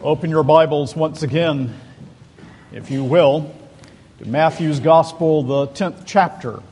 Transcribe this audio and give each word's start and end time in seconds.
Open 0.00 0.30
your 0.30 0.44
Bibles 0.44 0.94
once 0.94 1.24
again, 1.24 1.74
if 2.70 2.88
you 2.88 3.02
will, 3.02 3.52
to 4.20 4.28
Matthew's 4.28 4.78
Gospel, 4.78 5.42
the 5.42 5.66
10th 5.66 6.04
chapter. 6.06 6.62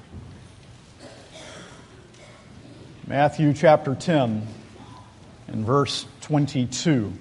Matthew 3.05 3.53
chapter 3.53 3.97
10 3.97 4.47
and 5.49 5.67
verse 5.67 6.07
22. 6.21 7.13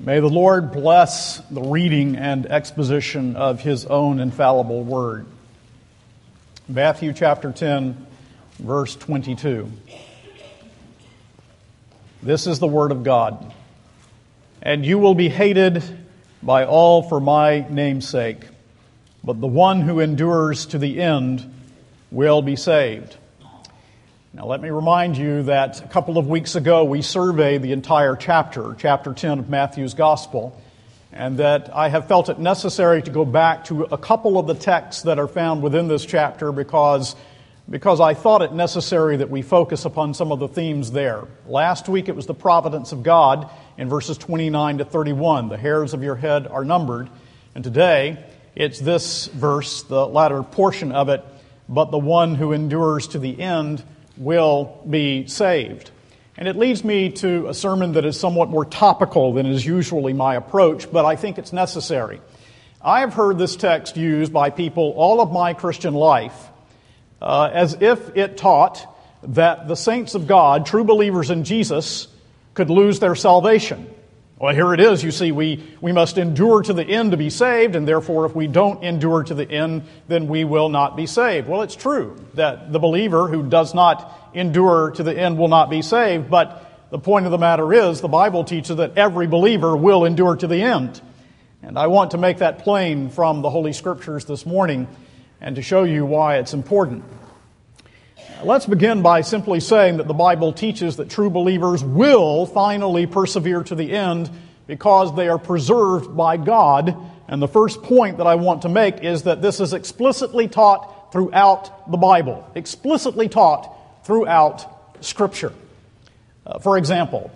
May 0.00 0.18
the 0.18 0.26
Lord 0.26 0.72
bless 0.72 1.38
the 1.50 1.62
reading 1.62 2.16
and 2.16 2.46
exposition 2.46 3.36
of 3.36 3.60
his 3.60 3.86
own 3.86 4.18
infallible 4.18 4.82
word. 4.82 5.24
Matthew 6.66 7.12
chapter 7.12 7.52
10, 7.52 8.08
verse 8.58 8.96
22. 8.96 9.70
This 12.20 12.48
is 12.48 12.58
the 12.58 12.66
word 12.66 12.90
of 12.90 13.04
God. 13.04 13.54
And 14.60 14.84
you 14.84 14.98
will 14.98 15.14
be 15.14 15.28
hated 15.28 15.84
by 16.42 16.64
all 16.64 17.02
for 17.02 17.20
my 17.20 17.64
name's 17.70 18.08
sake, 18.08 18.44
but 19.22 19.40
the 19.40 19.46
one 19.46 19.82
who 19.82 20.00
endures 20.00 20.66
to 20.66 20.78
the 20.78 21.00
end 21.00 21.48
will 22.10 22.42
be 22.42 22.56
saved. 22.56 23.16
Now, 24.34 24.46
let 24.46 24.60
me 24.60 24.68
remind 24.70 25.16
you 25.16 25.44
that 25.44 25.80
a 25.80 25.86
couple 25.86 26.18
of 26.18 26.26
weeks 26.26 26.56
ago 26.56 26.82
we 26.82 27.02
surveyed 27.02 27.62
the 27.62 27.70
entire 27.70 28.16
chapter, 28.16 28.74
chapter 28.76 29.14
10 29.14 29.38
of 29.38 29.48
Matthew's 29.48 29.94
Gospel, 29.94 30.60
and 31.12 31.38
that 31.38 31.74
I 31.74 31.88
have 31.88 32.08
felt 32.08 32.28
it 32.28 32.40
necessary 32.40 33.00
to 33.00 33.12
go 33.12 33.24
back 33.24 33.64
to 33.66 33.84
a 33.84 33.98
couple 33.98 34.38
of 34.38 34.48
the 34.48 34.54
texts 34.54 35.02
that 35.02 35.20
are 35.20 35.28
found 35.28 35.62
within 35.62 35.86
this 35.86 36.04
chapter 36.04 36.50
because 36.50 37.14
because 37.70 38.00
I 38.00 38.14
thought 38.14 38.42
it 38.42 38.52
necessary 38.52 39.18
that 39.18 39.30
we 39.30 39.42
focus 39.42 39.84
upon 39.84 40.14
some 40.14 40.32
of 40.32 40.38
the 40.38 40.48
themes 40.48 40.90
there. 40.90 41.24
Last 41.46 41.88
week 41.88 42.08
it 42.08 42.16
was 42.16 42.26
the 42.26 42.34
providence 42.34 42.92
of 42.92 43.02
God 43.02 43.50
in 43.76 43.88
verses 43.88 44.16
29 44.16 44.78
to 44.78 44.84
31. 44.84 45.48
The 45.48 45.58
hairs 45.58 45.92
of 45.92 46.02
your 46.02 46.16
head 46.16 46.46
are 46.46 46.64
numbered. 46.64 47.10
And 47.54 47.62
today 47.62 48.24
it's 48.54 48.78
this 48.78 49.26
verse, 49.26 49.82
the 49.82 50.06
latter 50.06 50.42
portion 50.42 50.92
of 50.92 51.10
it, 51.10 51.22
but 51.68 51.90
the 51.90 51.98
one 51.98 52.34
who 52.34 52.52
endures 52.52 53.08
to 53.08 53.18
the 53.18 53.38
end 53.38 53.84
will 54.16 54.82
be 54.88 55.26
saved. 55.26 55.90
And 56.38 56.48
it 56.48 56.56
leads 56.56 56.84
me 56.84 57.10
to 57.10 57.48
a 57.48 57.54
sermon 57.54 57.92
that 57.92 58.06
is 58.06 58.18
somewhat 58.18 58.48
more 58.48 58.64
topical 58.64 59.34
than 59.34 59.44
is 59.44 59.66
usually 59.66 60.12
my 60.14 60.36
approach, 60.36 60.90
but 60.90 61.04
I 61.04 61.16
think 61.16 61.36
it's 61.36 61.52
necessary. 61.52 62.20
I 62.80 63.00
have 63.00 63.12
heard 63.12 63.38
this 63.38 63.56
text 63.56 63.96
used 63.96 64.32
by 64.32 64.50
people 64.50 64.94
all 64.96 65.20
of 65.20 65.32
my 65.32 65.52
Christian 65.52 65.94
life 65.94 66.48
uh, 67.20 67.50
as 67.52 67.76
if 67.80 68.16
it 68.16 68.36
taught 68.36 68.86
that 69.22 69.68
the 69.68 69.74
saints 69.74 70.14
of 70.14 70.26
God, 70.26 70.66
true 70.66 70.84
believers 70.84 71.30
in 71.30 71.44
Jesus, 71.44 72.08
could 72.54 72.70
lose 72.70 73.00
their 73.00 73.14
salvation. 73.14 73.88
Well, 74.38 74.54
here 74.54 74.72
it 74.72 74.78
is. 74.78 75.02
You 75.02 75.10
see, 75.10 75.32
we, 75.32 75.64
we 75.80 75.90
must 75.90 76.16
endure 76.16 76.62
to 76.62 76.72
the 76.72 76.84
end 76.84 77.10
to 77.10 77.16
be 77.16 77.28
saved, 77.28 77.74
and 77.74 77.88
therefore, 77.88 78.24
if 78.24 78.36
we 78.36 78.46
don't 78.46 78.84
endure 78.84 79.24
to 79.24 79.34
the 79.34 79.50
end, 79.50 79.82
then 80.06 80.28
we 80.28 80.44
will 80.44 80.68
not 80.68 80.96
be 80.96 81.06
saved. 81.06 81.48
Well, 81.48 81.62
it's 81.62 81.74
true 81.74 82.16
that 82.34 82.72
the 82.72 82.78
believer 82.78 83.26
who 83.26 83.42
does 83.48 83.74
not 83.74 84.30
endure 84.34 84.92
to 84.92 85.02
the 85.02 85.18
end 85.18 85.38
will 85.38 85.48
not 85.48 85.70
be 85.70 85.82
saved, 85.82 86.30
but 86.30 86.88
the 86.90 87.00
point 87.00 87.26
of 87.26 87.32
the 87.32 87.38
matter 87.38 87.72
is 87.72 88.00
the 88.00 88.06
Bible 88.06 88.44
teaches 88.44 88.76
that 88.76 88.96
every 88.96 89.26
believer 89.26 89.76
will 89.76 90.04
endure 90.04 90.36
to 90.36 90.46
the 90.46 90.62
end. 90.62 91.00
And 91.62 91.76
I 91.76 91.88
want 91.88 92.12
to 92.12 92.18
make 92.18 92.38
that 92.38 92.60
plain 92.60 93.10
from 93.10 93.42
the 93.42 93.50
Holy 93.50 93.72
Scriptures 93.72 94.24
this 94.24 94.46
morning 94.46 94.86
and 95.40 95.56
to 95.56 95.62
show 95.62 95.84
you 95.84 96.04
why 96.04 96.38
it's 96.38 96.54
important. 96.54 97.04
Let's 98.44 98.66
begin 98.66 99.02
by 99.02 99.22
simply 99.22 99.58
saying 99.58 99.96
that 99.96 100.06
the 100.06 100.14
Bible 100.14 100.52
teaches 100.52 100.96
that 100.96 101.10
true 101.10 101.28
believers 101.28 101.82
will 101.82 102.46
finally 102.46 103.06
persevere 103.06 103.64
to 103.64 103.74
the 103.74 103.92
end 103.92 104.30
because 104.68 105.14
they 105.16 105.28
are 105.28 105.38
preserved 105.38 106.16
by 106.16 106.36
God. 106.36 106.96
And 107.26 107.42
the 107.42 107.48
first 107.48 107.82
point 107.82 108.18
that 108.18 108.26
I 108.28 108.36
want 108.36 108.62
to 108.62 108.68
make 108.68 109.02
is 109.02 109.24
that 109.24 109.42
this 109.42 109.58
is 109.58 109.72
explicitly 109.72 110.46
taught 110.46 111.10
throughout 111.12 111.90
the 111.90 111.96
Bible, 111.96 112.48
explicitly 112.54 113.28
taught 113.28 113.74
throughout 114.04 115.04
Scripture. 115.04 115.52
Uh, 116.46 116.58
for 116.60 116.78
example, 116.78 117.30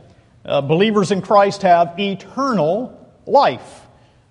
uh, 0.44 0.60
believers 0.60 1.10
in 1.10 1.20
Christ 1.20 1.62
have 1.62 1.98
eternal 1.98 2.98
life. 3.26 3.80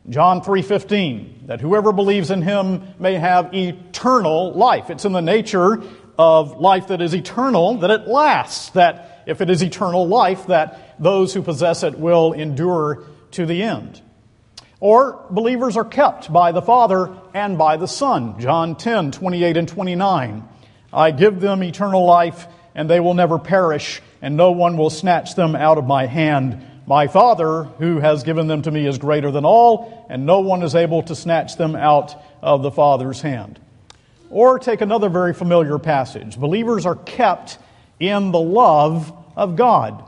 John 0.09 0.41
3:15 0.41 1.47
that 1.47 1.61
whoever 1.61 1.91
believes 1.91 2.31
in 2.31 2.41
him 2.41 2.81
may 2.99 3.15
have 3.15 3.53
eternal 3.53 4.51
life. 4.53 4.89
It's 4.89 5.05
in 5.05 5.11
the 5.11 5.21
nature 5.21 5.81
of 6.17 6.59
life 6.59 6.87
that 6.87 7.01
is 7.01 7.13
eternal 7.13 7.75
that 7.75 7.91
it 7.91 8.07
lasts, 8.07 8.69
that 8.71 9.23
if 9.25 9.41
it 9.41 9.49
is 9.49 9.63
eternal 9.63 10.07
life 10.07 10.47
that 10.47 10.95
those 10.99 11.33
who 11.33 11.41
possess 11.41 11.83
it 11.83 11.99
will 11.99 12.33
endure 12.33 13.03
to 13.31 13.45
the 13.45 13.61
end. 13.63 14.01
Or 14.79 15.23
believers 15.29 15.77
are 15.77 15.85
kept 15.85 16.33
by 16.33 16.51
the 16.51 16.61
Father 16.61 17.11
and 17.35 17.57
by 17.57 17.77
the 17.77 17.87
Son. 17.87 18.39
John 18.39 18.75
10:28 18.75 19.55
and 19.55 19.67
29. 19.67 20.43
I 20.91 21.11
give 21.11 21.39
them 21.39 21.63
eternal 21.63 22.05
life 22.05 22.47
and 22.73 22.89
they 22.89 22.99
will 22.99 23.13
never 23.13 23.37
perish 23.37 24.01
and 24.21 24.35
no 24.35 24.51
one 24.51 24.77
will 24.77 24.89
snatch 24.89 25.35
them 25.35 25.55
out 25.55 25.77
of 25.77 25.85
my 25.85 26.07
hand. 26.07 26.65
My 26.87 27.07
Father, 27.07 27.63
who 27.63 27.99
has 27.99 28.23
given 28.23 28.47
them 28.47 28.63
to 28.63 28.71
me, 28.71 28.87
is 28.87 28.97
greater 28.97 29.31
than 29.31 29.45
all, 29.45 30.05
and 30.09 30.25
no 30.25 30.39
one 30.39 30.63
is 30.63 30.75
able 30.75 31.03
to 31.03 31.15
snatch 31.15 31.55
them 31.55 31.75
out 31.75 32.15
of 32.41 32.63
the 32.63 32.71
Father's 32.71 33.21
hand. 33.21 33.59
Or 34.29 34.59
take 34.59 34.81
another 34.81 35.09
very 35.09 35.33
familiar 35.33 35.77
passage. 35.77 36.39
Believers 36.39 36.85
are 36.85 36.95
kept 36.95 37.59
in 37.99 38.31
the 38.31 38.39
love 38.39 39.13
of 39.35 39.55
God. 39.55 40.03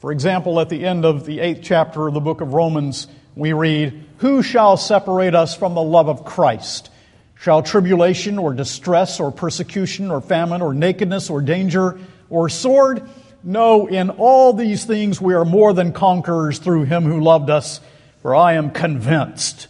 For 0.00 0.12
example, 0.12 0.60
at 0.60 0.68
the 0.68 0.84
end 0.84 1.04
of 1.04 1.26
the 1.26 1.40
eighth 1.40 1.60
chapter 1.62 2.06
of 2.06 2.14
the 2.14 2.20
book 2.20 2.40
of 2.40 2.54
Romans, 2.54 3.06
we 3.34 3.52
read, 3.52 4.04
Who 4.18 4.42
shall 4.42 4.76
separate 4.76 5.34
us 5.34 5.56
from 5.56 5.74
the 5.74 5.82
love 5.82 6.08
of 6.08 6.24
Christ? 6.24 6.90
Shall 7.38 7.62
tribulation 7.62 8.38
or 8.38 8.54
distress 8.54 9.20
or 9.20 9.30
persecution 9.30 10.10
or 10.10 10.20
famine 10.20 10.62
or 10.62 10.74
nakedness 10.74 11.30
or 11.30 11.40
danger 11.40 11.98
or 12.30 12.48
sword? 12.48 13.08
No, 13.48 13.86
in 13.86 14.10
all 14.10 14.52
these 14.52 14.84
things 14.84 15.20
we 15.20 15.32
are 15.32 15.44
more 15.44 15.72
than 15.72 15.92
conquerors 15.92 16.58
through 16.58 16.82
him 16.82 17.04
who 17.04 17.20
loved 17.20 17.48
us, 17.48 17.80
for 18.20 18.34
I 18.34 18.54
am 18.54 18.72
convinced 18.72 19.68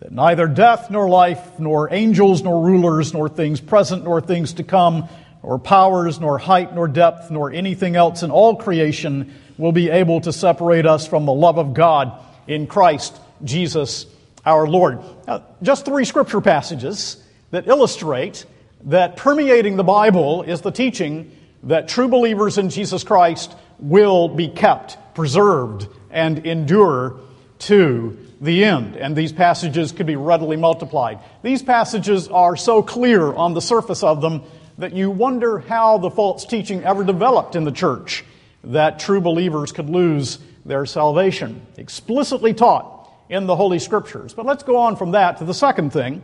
that 0.00 0.12
neither 0.12 0.46
death 0.46 0.90
nor 0.90 1.10
life, 1.10 1.60
nor 1.60 1.92
angels 1.92 2.42
nor 2.42 2.64
rulers, 2.64 3.12
nor 3.12 3.28
things 3.28 3.60
present 3.60 4.04
nor 4.04 4.22
things 4.22 4.54
to 4.54 4.62
come, 4.62 5.10
nor 5.42 5.58
powers, 5.58 6.18
nor 6.18 6.38
height, 6.38 6.74
nor 6.74 6.88
depth, 6.88 7.30
nor 7.30 7.52
anything 7.52 7.96
else 7.96 8.22
in 8.22 8.30
all 8.30 8.56
creation 8.56 9.30
will 9.58 9.72
be 9.72 9.90
able 9.90 10.22
to 10.22 10.32
separate 10.32 10.86
us 10.86 11.06
from 11.06 11.26
the 11.26 11.34
love 11.34 11.58
of 11.58 11.74
God 11.74 12.18
in 12.46 12.66
Christ 12.66 13.20
Jesus 13.44 14.06
our 14.46 14.66
Lord. 14.66 15.00
Now, 15.26 15.44
just 15.62 15.84
three 15.84 16.06
scripture 16.06 16.40
passages 16.40 17.22
that 17.50 17.68
illustrate 17.68 18.46
that 18.84 19.18
permeating 19.18 19.76
the 19.76 19.84
Bible 19.84 20.44
is 20.44 20.62
the 20.62 20.70
teaching 20.70 21.30
that 21.64 21.88
true 21.88 22.08
believers 22.08 22.58
in 22.58 22.70
Jesus 22.70 23.04
Christ 23.04 23.54
will 23.78 24.28
be 24.28 24.48
kept, 24.48 24.96
preserved, 25.14 25.88
and 26.10 26.46
endure 26.46 27.20
to 27.60 28.16
the 28.40 28.64
end. 28.64 28.96
And 28.96 29.16
these 29.16 29.32
passages 29.32 29.92
could 29.92 30.06
be 30.06 30.16
readily 30.16 30.56
multiplied. 30.56 31.18
These 31.42 31.62
passages 31.62 32.28
are 32.28 32.56
so 32.56 32.82
clear 32.82 33.32
on 33.32 33.54
the 33.54 33.60
surface 33.60 34.02
of 34.02 34.20
them 34.20 34.42
that 34.78 34.92
you 34.92 35.10
wonder 35.10 35.58
how 35.58 35.98
the 35.98 36.10
false 36.10 36.44
teaching 36.44 36.84
ever 36.84 37.02
developed 37.02 37.56
in 37.56 37.64
the 37.64 37.72
church 37.72 38.24
that 38.64 39.00
true 39.00 39.20
believers 39.20 39.72
could 39.72 39.90
lose 39.90 40.38
their 40.64 40.86
salvation. 40.86 41.66
Explicitly 41.76 42.54
taught 42.54 43.10
in 43.28 43.46
the 43.46 43.56
Holy 43.56 43.78
Scriptures. 43.78 44.34
But 44.34 44.46
let's 44.46 44.62
go 44.62 44.76
on 44.76 44.96
from 44.96 45.12
that 45.12 45.38
to 45.38 45.44
the 45.44 45.54
second 45.54 45.92
thing 45.92 46.22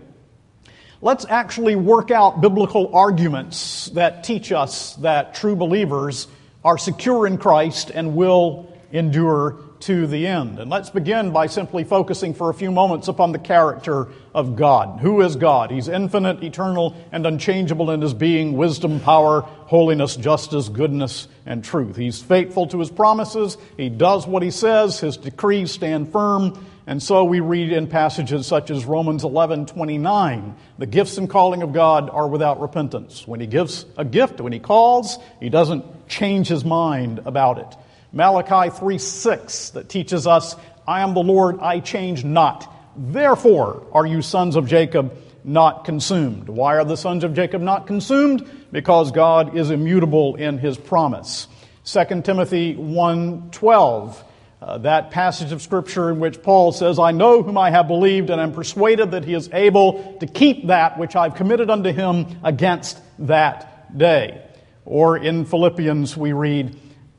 let's 1.04 1.26
actually 1.28 1.76
work 1.76 2.10
out 2.10 2.40
biblical 2.40 2.96
arguments 2.96 3.90
that 3.90 4.24
teach 4.24 4.50
us 4.52 4.94
that 4.96 5.34
true 5.34 5.54
believers 5.54 6.26
are 6.64 6.78
secure 6.78 7.26
in 7.26 7.36
Christ 7.36 7.90
and 7.90 8.16
will 8.16 8.72
endure 8.90 9.58
to 9.84 10.06
the 10.06 10.26
end. 10.26 10.58
And 10.58 10.70
let's 10.70 10.88
begin 10.88 11.30
by 11.30 11.46
simply 11.46 11.84
focusing 11.84 12.32
for 12.32 12.48
a 12.48 12.54
few 12.54 12.70
moments 12.70 13.08
upon 13.08 13.32
the 13.32 13.38
character 13.38 14.08
of 14.34 14.56
God. 14.56 15.00
Who 15.00 15.20
is 15.20 15.36
God? 15.36 15.70
He's 15.70 15.88
infinite, 15.88 16.42
eternal, 16.42 16.96
and 17.12 17.26
unchangeable 17.26 17.90
in 17.90 18.00
his 18.00 18.14
being, 18.14 18.56
wisdom, 18.56 18.98
power, 19.00 19.42
holiness, 19.42 20.16
justice, 20.16 20.70
goodness, 20.70 21.28
and 21.44 21.62
truth. 21.62 21.96
He's 21.96 22.22
faithful 22.22 22.66
to 22.68 22.78
his 22.78 22.90
promises. 22.90 23.58
He 23.76 23.90
does 23.90 24.26
what 24.26 24.42
he 24.42 24.50
says. 24.50 25.00
His 25.00 25.18
decrees 25.18 25.70
stand 25.70 26.10
firm. 26.10 26.66
And 26.86 27.02
so 27.02 27.24
we 27.24 27.40
read 27.40 27.70
in 27.70 27.86
passages 27.86 28.46
such 28.46 28.70
as 28.70 28.86
Romans 28.86 29.22
11, 29.22 29.66
29, 29.66 30.54
the 30.78 30.86
gifts 30.86 31.18
and 31.18 31.28
calling 31.28 31.62
of 31.62 31.74
God 31.74 32.08
are 32.08 32.28
without 32.28 32.60
repentance. 32.60 33.28
When 33.28 33.40
he 33.40 33.46
gives 33.46 33.84
a 33.98 34.04
gift, 34.04 34.40
when 34.40 34.52
he 34.52 34.60
calls, 34.60 35.18
he 35.40 35.50
doesn't 35.50 36.08
change 36.08 36.48
his 36.48 36.64
mind 36.64 37.20
about 37.26 37.58
it. 37.58 37.76
Malachi 38.14 38.70
3, 38.70 38.96
6, 38.96 39.70
that 39.70 39.88
teaches 39.88 40.26
us, 40.26 40.54
I 40.86 41.00
am 41.00 41.14
the 41.14 41.22
Lord, 41.22 41.58
I 41.60 41.80
change 41.80 42.24
not. 42.24 42.72
Therefore 42.96 43.88
are 43.92 44.06
you 44.06 44.22
sons 44.22 44.54
of 44.54 44.68
Jacob 44.68 45.16
not 45.42 45.84
consumed. 45.84 46.48
Why 46.48 46.76
are 46.76 46.84
the 46.84 46.96
sons 46.96 47.24
of 47.24 47.34
Jacob 47.34 47.60
not 47.60 47.88
consumed? 47.88 48.48
Because 48.70 49.10
God 49.10 49.56
is 49.56 49.70
immutable 49.70 50.36
in 50.36 50.58
his 50.58 50.78
promise. 50.78 51.48
2 51.84 52.22
Timothy 52.22 52.76
1:12, 52.76 54.24
uh, 54.62 54.78
that 54.78 55.10
passage 55.10 55.50
of 55.52 55.60
scripture 55.60 56.10
in 56.10 56.20
which 56.20 56.42
Paul 56.42 56.72
says, 56.72 56.98
"I 56.98 57.10
know 57.10 57.42
whom 57.42 57.58
I 57.58 57.70
have 57.70 57.88
believed 57.88 58.30
and 58.30 58.40
am 58.40 58.52
persuaded 58.52 59.10
that 59.10 59.24
he 59.24 59.34
is 59.34 59.50
able 59.52 60.14
to 60.20 60.26
keep 60.26 60.68
that 60.68 60.98
which 60.98 61.14
I've 61.16 61.34
committed 61.34 61.68
unto 61.68 61.92
him 61.92 62.26
against 62.42 62.98
that 63.18 63.98
day." 63.98 64.40
Or 64.86 65.18
in 65.18 65.44
Philippians 65.44 66.16
we 66.16 66.32
read, 66.32 66.74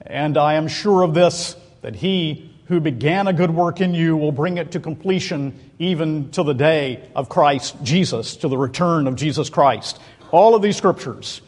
"And 0.06 0.38
I 0.38 0.54
am 0.54 0.68
sure 0.68 1.04
of 1.04 1.14
this 1.14 1.56
that 1.82 1.96
he 1.96 2.50
who 2.68 2.80
began 2.80 3.28
a 3.28 3.34
good 3.34 3.54
work 3.54 3.80
in 3.80 3.94
you 3.94 4.18
will 4.18 4.32
bring 4.32 4.58
it 4.58 4.72
to 4.72 4.80
completion 4.80 5.54
even 5.78 6.30
to 6.32 6.44
the 6.44 6.54
day 6.54 7.00
of 7.16 7.30
Christ 7.30 7.76
Jesus, 7.84 8.36
to 8.38 8.48
the 8.48 8.58
return 8.58 9.08
of 9.08 9.16
Jesus 9.16 9.50
Christ." 9.50 10.00
All 10.32 10.56
of 10.56 10.62
these 10.62 10.76
scriptures 10.76 11.42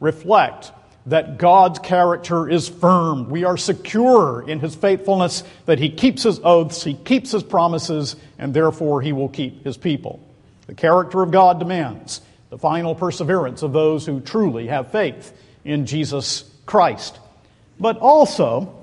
reflect 0.00 0.72
that 1.06 1.38
God's 1.38 1.78
character 1.78 2.48
is 2.48 2.68
firm. 2.68 3.30
We 3.30 3.44
are 3.44 3.56
secure 3.56 4.42
in 4.46 4.58
his 4.58 4.74
faithfulness, 4.74 5.44
that 5.66 5.78
he 5.78 5.88
keeps 5.88 6.24
his 6.24 6.40
oaths, 6.42 6.82
he 6.82 6.94
keeps 6.94 7.30
his 7.30 7.44
promises, 7.44 8.16
and 8.38 8.52
therefore 8.52 9.02
he 9.02 9.12
will 9.12 9.28
keep 9.28 9.64
his 9.64 9.76
people. 9.76 10.18
The 10.66 10.74
character 10.74 11.22
of 11.22 11.30
God 11.30 11.60
demands 11.60 12.22
the 12.50 12.58
final 12.58 12.96
perseverance 12.96 13.62
of 13.62 13.72
those 13.72 14.04
who 14.04 14.18
truly 14.18 14.66
have 14.66 14.88
faith 14.88 15.32
in 15.64 15.86
Jesus 15.86 16.44
Christ. 16.66 17.20
But 17.78 17.98
also, 17.98 18.74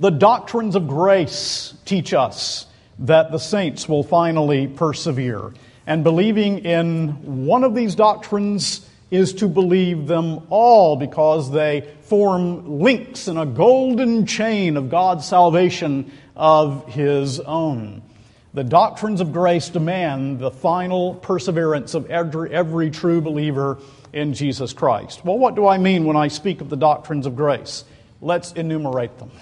the 0.00 0.10
doctrines 0.10 0.74
of 0.74 0.88
grace 0.88 1.74
teach 1.84 2.12
us 2.12 2.66
that 2.98 3.30
the 3.30 3.38
saints 3.38 3.88
will 3.88 4.02
finally 4.02 4.66
persevere. 4.66 5.52
And 5.86 6.04
believing 6.04 6.58
in 6.60 7.46
one 7.46 7.64
of 7.64 7.74
these 7.74 7.94
doctrines 7.94 8.88
is 9.10 9.34
to 9.34 9.48
believe 9.48 10.06
them 10.06 10.40
all 10.48 10.96
because 10.96 11.50
they 11.50 11.92
form 12.02 12.80
links 12.80 13.28
in 13.28 13.36
a 13.36 13.46
golden 13.46 14.26
chain 14.26 14.76
of 14.76 14.88
God's 14.88 15.26
salvation 15.26 16.10
of 16.34 16.88
His 16.88 17.38
own. 17.38 18.02
The 18.54 18.64
doctrines 18.64 19.20
of 19.20 19.32
grace 19.32 19.68
demand 19.68 20.38
the 20.38 20.50
final 20.50 21.14
perseverance 21.14 21.94
of 21.94 22.10
every, 22.10 22.52
every 22.52 22.90
true 22.90 23.20
believer 23.20 23.78
in 24.12 24.34
Jesus 24.34 24.72
Christ. 24.72 25.24
Well, 25.24 25.38
what 25.38 25.54
do 25.54 25.66
I 25.66 25.78
mean 25.78 26.04
when 26.04 26.16
I 26.16 26.28
speak 26.28 26.60
of 26.60 26.68
the 26.68 26.76
doctrines 26.76 27.26
of 27.26 27.34
grace? 27.36 27.84
Let's 28.24 28.52
enumerate 28.52 29.18
them. 29.18 29.32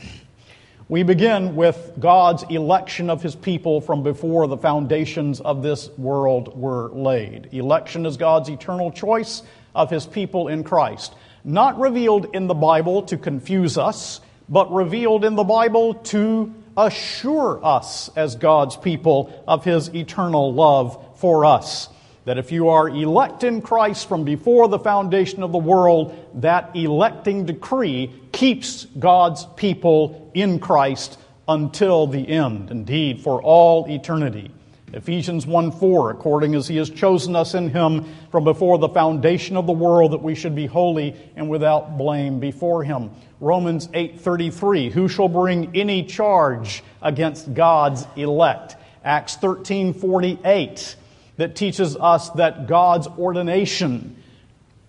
We 0.89 1.03
begin 1.03 1.55
with 1.55 1.93
God's 2.01 2.45
election 2.45 3.11
of 3.11 3.23
his 3.23 3.37
people 3.37 3.83
from 3.83 4.03
before 4.03 4.47
the 4.47 4.57
foundations 4.57 5.39
of 5.39 5.63
this 5.63 5.91
world 5.99 6.59
were 6.59 6.89
laid. 6.89 7.51
Election 7.53 8.07
is 8.07 8.17
God's 8.17 8.49
eternal 8.49 8.91
choice 8.91 9.43
of 9.75 9.91
his 9.91 10.07
people 10.07 10.49
in 10.49 10.65
Christ. 10.65 11.15
Not 11.45 11.79
revealed 11.79 12.35
in 12.35 12.47
the 12.47 12.55
Bible 12.55 13.03
to 13.03 13.19
confuse 13.19 13.77
us, 13.77 14.23
but 14.49 14.73
revealed 14.73 15.27
in 15.27 15.35
the 15.35 15.45
Bible 15.45 15.95
to 15.95 16.55
assure 16.75 17.63
us 17.63 18.09
as 18.17 18.35
God's 18.35 18.79
people 18.79 19.45
of 19.47 19.63
his 19.63 19.95
eternal 19.95 20.55
love 20.55 21.19
for 21.19 21.45
us. 21.45 21.91
That 22.25 22.39
if 22.39 22.53
you 22.53 22.69
are 22.69 22.89
elect 22.89 23.45
in 23.45 23.63
Christ 23.63 24.09
from 24.09 24.25
before 24.25 24.69
the 24.69 24.79
foundation 24.79 25.43
of 25.43 25.53
the 25.53 25.59
world, 25.59 26.15
that 26.35 26.77
electing 26.77 27.47
decree 27.47 28.13
keeps 28.33 28.85
God's 28.99 29.47
people 29.57 30.31
in 30.35 30.59
Christ 30.59 31.19
until 31.49 32.07
the 32.07 32.29
end, 32.29 32.71
indeed, 32.71 33.23
for 33.23 33.43
all 33.43 33.87
eternity. 33.89 34.51
Ephesians 34.93 35.47
1 35.47 35.71
4, 35.71 36.11
according 36.11 36.55
as 36.57 36.67
he 36.67 36.77
has 36.77 36.91
chosen 36.91 37.37
us 37.37 37.55
in 37.55 37.69
him 37.69 38.05
from 38.31 38.43
before 38.43 38.77
the 38.79 38.89
foundation 38.89 39.57
of 39.57 39.67
the 39.67 39.73
world 39.73 40.13
that 40.13 40.23
we 40.23 40.35
should 40.35 40.55
be 40.55 40.67
holy 40.67 41.15
and 41.37 41.49
without 41.49 41.97
blame 41.97 42.41
before 42.41 42.83
him. 42.83 43.11
Romans 43.39 43.89
8 43.95 44.21
33, 44.21 44.91
who 44.91 45.07
shall 45.07 45.29
bring 45.29 45.77
any 45.77 46.05
charge 46.05 46.83
against 47.03 47.55
God's 47.55 48.05
elect? 48.17 48.77
Acts 49.05 49.37
13 49.37 49.95
48, 49.95 50.97
that 51.41 51.57
teaches 51.57 51.97
us 51.97 52.29
that 52.31 52.67
God's 52.67 53.07
ordination 53.07 54.23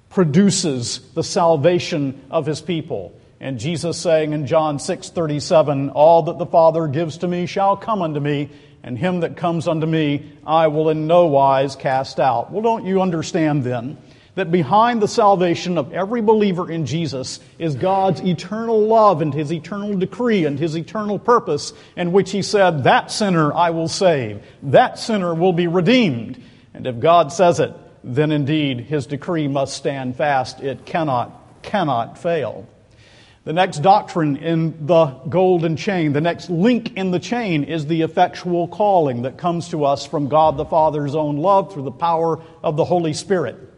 produces 0.09 0.99
the 1.13 1.23
salvation 1.23 2.21
of 2.29 2.45
his 2.45 2.59
people. 2.59 3.17
And 3.39 3.57
Jesus 3.57 3.97
saying 3.97 4.33
in 4.33 4.47
John 4.47 4.77
6 4.77 5.09
37, 5.09 5.91
All 5.91 6.23
that 6.23 6.37
the 6.37 6.45
Father 6.45 6.87
gives 6.87 7.19
to 7.19 7.27
me 7.27 7.45
shall 7.45 7.77
come 7.77 8.01
unto 8.01 8.19
me 8.19 8.49
and 8.83 8.97
him 8.97 9.21
that 9.21 9.37
comes 9.37 9.65
unto 9.65 9.87
me 9.87 10.29
I 10.45 10.67
will 10.67 10.89
in 10.89 11.07
no 11.07 11.27
wise 11.27 11.77
cast 11.77 12.19
out. 12.19 12.51
Well, 12.51 12.61
don't 12.61 12.85
you 12.85 13.01
understand 13.01 13.63
then 13.63 13.97
that 14.35 14.51
behind 14.51 15.01
the 15.01 15.07
salvation 15.07 15.77
of 15.77 15.91
every 15.91 16.21
believer 16.21 16.71
in 16.71 16.85
Jesus 16.85 17.39
is 17.59 17.75
God's 17.75 18.21
eternal 18.21 18.87
love 18.87 19.21
and 19.21 19.33
his 19.33 19.51
eternal 19.51 19.97
decree 19.97 20.45
and 20.45 20.57
his 20.57 20.75
eternal 20.75 21.19
purpose, 21.19 21.73
in 21.97 22.11
which 22.11 22.31
he 22.31 22.41
said, 22.41 22.85
That 22.85 23.11
sinner 23.11 23.53
I 23.53 23.71
will 23.71 23.89
save, 23.89 24.41
that 24.63 24.99
sinner 24.99 25.33
will 25.33 25.53
be 25.53 25.67
redeemed. 25.67 26.41
And 26.73 26.87
if 26.87 26.99
God 26.99 27.33
says 27.33 27.59
it, 27.59 27.73
then 28.03 28.31
indeed 28.31 28.79
his 28.79 29.05
decree 29.05 29.47
must 29.47 29.75
stand 29.75 30.15
fast. 30.15 30.61
It 30.61 30.85
cannot, 30.85 31.61
cannot 31.61 32.17
fail. 32.17 32.67
The 33.43 33.53
next 33.53 33.79
doctrine 33.79 34.37
in 34.37 34.85
the 34.85 35.07
golden 35.27 35.75
chain, 35.75 36.13
the 36.13 36.21
next 36.21 36.49
link 36.51 36.95
in 36.95 37.09
the 37.09 37.19
chain 37.19 37.63
is 37.63 37.87
the 37.87 38.03
effectual 38.03 38.67
calling 38.67 39.23
that 39.23 39.37
comes 39.37 39.69
to 39.69 39.83
us 39.83 40.05
from 40.05 40.29
God 40.29 40.57
the 40.57 40.65
Father's 40.65 41.15
own 41.15 41.37
love 41.37 41.73
through 41.73 41.83
the 41.83 41.91
power 41.91 42.39
of 42.63 42.77
the 42.77 42.85
Holy 42.85 43.13
Spirit. 43.13 43.70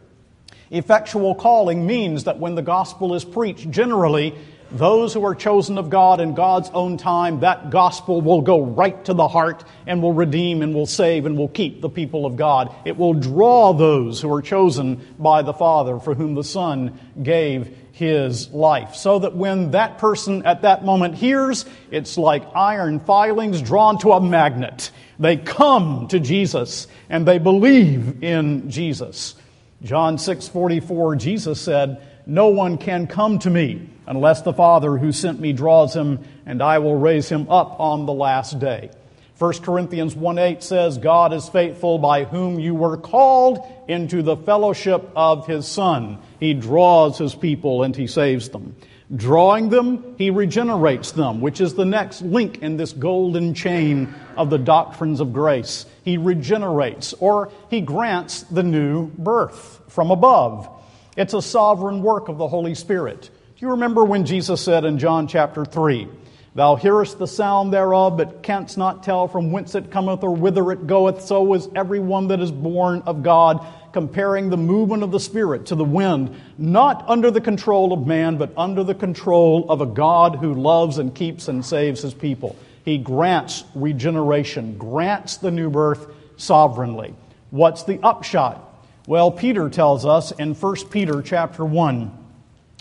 Effectual 0.74 1.34
calling 1.36 1.86
means 1.86 2.24
that 2.24 2.38
when 2.38 2.56
the 2.56 2.62
gospel 2.62 3.14
is 3.14 3.24
preached, 3.24 3.70
generally, 3.70 4.34
those 4.72 5.14
who 5.14 5.24
are 5.24 5.36
chosen 5.36 5.78
of 5.78 5.88
God 5.88 6.20
in 6.20 6.34
God's 6.34 6.68
own 6.70 6.96
time, 6.96 7.40
that 7.40 7.70
gospel 7.70 8.20
will 8.20 8.40
go 8.40 8.60
right 8.60 9.04
to 9.04 9.14
the 9.14 9.28
heart 9.28 9.62
and 9.86 10.02
will 10.02 10.12
redeem 10.12 10.62
and 10.62 10.74
will 10.74 10.86
save 10.86 11.26
and 11.26 11.38
will 11.38 11.48
keep 11.48 11.80
the 11.80 11.88
people 11.88 12.26
of 12.26 12.34
God. 12.34 12.74
It 12.84 12.96
will 12.96 13.14
draw 13.14 13.72
those 13.72 14.20
who 14.20 14.34
are 14.34 14.42
chosen 14.42 15.00
by 15.16 15.42
the 15.42 15.52
Father 15.52 16.00
for 16.00 16.14
whom 16.14 16.34
the 16.34 16.42
Son 16.42 16.98
gave 17.22 17.68
his 17.92 18.50
life. 18.50 18.96
So 18.96 19.20
that 19.20 19.36
when 19.36 19.70
that 19.70 19.98
person 19.98 20.44
at 20.44 20.62
that 20.62 20.84
moment 20.84 21.14
hears, 21.14 21.64
it's 21.92 22.18
like 22.18 22.44
iron 22.56 22.98
filings 22.98 23.62
drawn 23.62 23.98
to 24.00 24.10
a 24.10 24.20
magnet. 24.20 24.90
They 25.20 25.36
come 25.36 26.08
to 26.08 26.18
Jesus 26.18 26.88
and 27.08 27.24
they 27.28 27.38
believe 27.38 28.24
in 28.24 28.70
Jesus. 28.70 29.36
John 29.84 30.16
6:44 30.16 31.16
Jesus 31.16 31.60
said, 31.60 31.98
"No 32.26 32.48
one 32.48 32.78
can 32.78 33.06
come 33.06 33.38
to 33.40 33.50
me 33.50 33.82
unless 34.06 34.40
the 34.40 34.54
Father 34.54 34.96
who 34.96 35.12
sent 35.12 35.40
me 35.40 35.52
draws 35.52 35.94
him, 35.94 36.20
and 36.46 36.62
I 36.62 36.78
will 36.78 36.96
raise 36.96 37.28
him 37.28 37.46
up 37.50 37.78
on 37.78 38.06
the 38.06 38.12
last 38.14 38.58
day." 38.58 38.90
1 39.36 39.62
Corinthians 39.62 40.14
1 40.14 40.38
8 40.38 40.62
says, 40.62 40.96
God 40.96 41.32
is 41.32 41.48
faithful 41.48 41.98
by 41.98 42.22
whom 42.22 42.60
you 42.60 42.72
were 42.72 42.96
called 42.96 43.58
into 43.88 44.22
the 44.22 44.36
fellowship 44.36 45.10
of 45.16 45.46
his 45.48 45.66
Son. 45.66 46.18
He 46.38 46.54
draws 46.54 47.18
his 47.18 47.34
people 47.34 47.82
and 47.82 47.96
he 47.96 48.06
saves 48.06 48.48
them. 48.50 48.76
Drawing 49.14 49.68
them, 49.68 50.14
he 50.16 50.30
regenerates 50.30 51.12
them, 51.12 51.40
which 51.40 51.60
is 51.60 51.74
the 51.74 51.84
next 51.84 52.22
link 52.22 52.62
in 52.62 52.76
this 52.76 52.92
golden 52.92 53.52
chain 53.52 54.14
of 54.36 54.48
the 54.48 54.58
doctrines 54.58 55.20
of 55.20 55.32
grace. 55.32 55.84
He 56.04 56.16
regenerates, 56.16 57.12
or 57.14 57.50
he 57.68 57.82
grants 57.82 58.42
the 58.42 58.62
new 58.62 59.08
birth 59.08 59.82
from 59.88 60.10
above. 60.10 60.68
It's 61.16 61.34
a 61.34 61.42
sovereign 61.42 62.02
work 62.02 62.28
of 62.28 62.38
the 62.38 62.48
Holy 62.48 62.74
Spirit. 62.74 63.22
Do 63.22 63.66
you 63.66 63.72
remember 63.72 64.04
when 64.04 64.24
Jesus 64.24 64.60
said 64.60 64.84
in 64.84 64.98
John 64.98 65.28
chapter 65.28 65.64
3, 65.64 66.08
Thou 66.54 66.76
hearest 66.76 67.18
the 67.18 67.26
sound 67.26 67.72
thereof, 67.72 68.16
but 68.16 68.42
canst 68.42 68.78
not 68.78 69.02
tell 69.02 69.26
from 69.26 69.50
whence 69.50 69.74
it 69.74 69.90
cometh 69.90 70.22
or 70.22 70.34
whither 70.34 70.70
it 70.70 70.86
goeth. 70.86 71.22
So 71.22 71.52
is 71.54 71.68
every 71.74 71.98
one 71.98 72.28
that 72.28 72.40
is 72.40 72.52
born 72.52 73.02
of 73.06 73.24
God, 73.24 73.66
comparing 73.94 74.50
the 74.50 74.56
movement 74.56 75.04
of 75.04 75.12
the 75.12 75.20
Spirit 75.20 75.66
to 75.66 75.76
the 75.76 75.84
wind, 75.84 76.34
not 76.58 77.04
under 77.08 77.30
the 77.30 77.40
control 77.40 77.92
of 77.92 78.04
man, 78.08 78.36
but 78.36 78.52
under 78.56 78.82
the 78.82 78.94
control 78.94 79.70
of 79.70 79.80
a 79.80 79.86
God 79.86 80.34
who 80.34 80.52
loves 80.52 80.98
and 80.98 81.14
keeps 81.14 81.46
and 81.46 81.64
saves 81.64 82.02
his 82.02 82.12
people. 82.12 82.56
He 82.84 82.98
grants 82.98 83.62
regeneration, 83.72 84.76
grants 84.76 85.36
the 85.36 85.52
new 85.52 85.70
birth 85.70 86.08
sovereignly. 86.36 87.14
What's 87.50 87.84
the 87.84 88.00
upshot? 88.02 88.60
Well, 89.06 89.30
Peter 89.30 89.70
tells 89.70 90.04
us 90.04 90.32
in 90.32 90.54
1 90.54 90.76
Peter 90.90 91.22
chapter 91.22 91.64
1, 91.64 92.10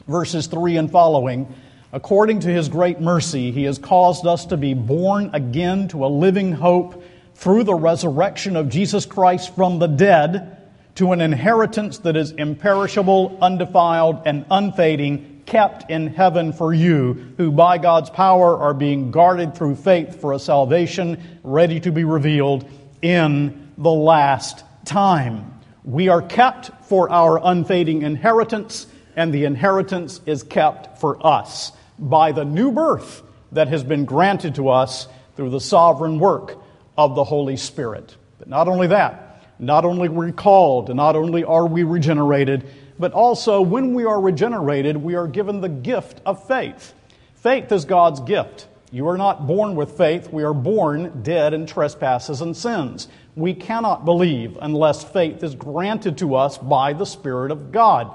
verses 0.08 0.48
3 0.48 0.77
and 0.77 0.91
following, 0.91 1.53
According 1.91 2.39
to 2.39 2.50
his 2.50 2.70
great 2.70 3.00
mercy, 3.00 3.51
he 3.51 3.65
has 3.65 3.77
caused 3.77 4.25
us 4.25 4.48
to 4.48 4.58
be 4.58 4.74
born 4.74 5.29
again 5.34 5.89
to 5.89 6.05
a 6.05 6.08
living 6.08 6.53
hope 6.53 7.03
through 7.36 7.65
the 7.65 7.75
resurrection 7.75 8.55
of 8.55 8.70
Jesus 8.70 9.05
Christ 9.05 9.53
from 9.55 9.77
the 9.77 9.86
dead 9.86 10.58
to 10.95 11.12
an 11.12 11.21
inheritance 11.21 12.00
that 12.00 12.15
is 12.15 12.31
imperishable, 12.31 13.38
undefiled, 13.41 14.21
and 14.25 14.45
unfading, 14.51 15.43
kept 15.45 15.89
in 15.89 16.07
heaven 16.07 16.53
for 16.53 16.73
you, 16.73 17.33
who 17.38 17.51
by 17.51 17.77
God's 17.77 18.09
power 18.09 18.57
are 18.57 18.73
being 18.73 19.12
guarded 19.12 19.55
through 19.55 19.75
faith 19.75 20.21
for 20.21 20.33
a 20.33 20.39
salvation 20.39 21.39
ready 21.43 21.79
to 21.79 21.91
be 21.91 22.03
revealed 22.03 22.69
in 23.01 23.71
the 23.77 23.91
last 23.91 24.63
time. 24.85 25.59
We 25.83 26.07
are 26.07 26.21
kept 26.21 26.85
for 26.85 27.12
our 27.12 27.39
unfading 27.43 28.03
inheritance, 28.03 28.88
and 29.15 29.33
the 29.33 29.45
inheritance 29.45 30.21
is 30.25 30.43
kept 30.43 31.00
for 31.00 31.25
us. 31.25 31.71
by 32.00 32.31
the 32.31 32.45
new 32.45 32.71
birth 32.71 33.21
that 33.51 33.67
has 33.67 33.83
been 33.83 34.05
granted 34.05 34.55
to 34.55 34.69
us 34.69 35.07
through 35.35 35.50
the 35.50 35.62
sovereign 35.62 36.19
work 36.19 36.57
of 36.97 37.15
the 37.15 37.23
Holy 37.23 37.57
Spirit. 37.57 38.15
But 38.39 38.47
not 38.47 38.67
only 38.67 38.88
that, 38.88 39.23
not 39.60 39.86
only 39.86 40.07
are 40.07 40.12
we 40.12 40.31
called, 40.31 40.89
and 40.89 40.98
not 40.98 41.15
only 41.15 41.43
are 41.43 41.67
we 41.67 41.83
regenerated, 41.83 42.65
but 43.00 43.13
also 43.13 43.62
when 43.62 43.93
we 43.93 44.05
are 44.05 44.19
regenerated, 44.19 44.98
we 44.98 45.15
are 45.15 45.27
given 45.27 45.62
the 45.62 45.69
gift 45.69 46.22
of 46.25 46.48
faith. 46.48 46.93
Faith 47.36 47.72
is 47.72 47.86
God's 47.86 48.19
gift. 48.22 48.67
You 48.91 49.07
are 49.07 49.17
not 49.17 49.48
born 49.48 49.75
with 49.75 49.98
faith. 49.98 50.31
We 50.31 50.43
are 50.43 50.53
born 50.53 51.24
dead 51.24 51.53
in 51.53 51.65
trespasses 51.65 52.41
and 52.41 52.55
sins. 52.55 53.07
We 53.36 53.55
cannot 53.55 54.05
believe 54.05 54.57
unless 54.62 55.03
faith 55.03 55.43
is 55.43 55.55
granted 55.55 56.19
to 56.19 56.36
us 56.36 56.57
by 56.57 56.93
the 56.93 57.05
Spirit 57.05 57.51
of 57.51 57.72
God. 57.72 58.12